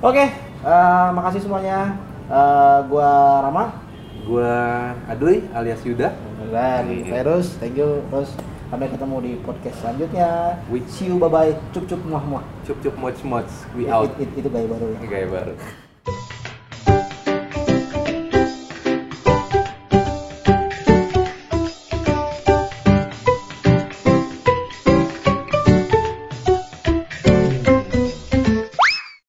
Oke, 0.00 0.24
uh, 0.62 1.08
makasih 1.10 1.40
semuanya. 1.40 1.96
Uh, 2.24 2.78
gua 2.88 3.10
Rama 3.44 3.64
gua 4.24 4.52
Aduy 5.06 5.44
alias 5.52 5.84
Yuda 5.84 6.16
dan 6.48 6.88
Iya. 6.88 7.20
Virus. 7.20 7.56
Thank 7.58 7.76
you 7.76 8.00
terus. 8.08 8.32
Sampai 8.66 8.88
ketemu 8.88 9.16
di 9.20 9.32
podcast 9.38 9.76
selanjutnya. 9.78 10.58
Wih. 10.66 10.82
See 10.88 11.06
you, 11.06 11.16
bye 11.16 11.28
bye. 11.28 11.52
Cup 11.70 11.84
cup 11.84 12.00
muah 12.02 12.24
muah. 12.24 12.44
cup 12.64 12.80
cup 12.80 12.94
moch 12.96 13.20
moch 13.22 13.50
we 13.72 13.84
out 13.86 14.08
it- 14.16 14.24
it- 14.24 14.40
itu 14.40 14.48
gaya 14.48 14.64
baru 14.64 14.86
ya. 14.88 14.98
gaya 15.04 15.26
baru 15.28 15.52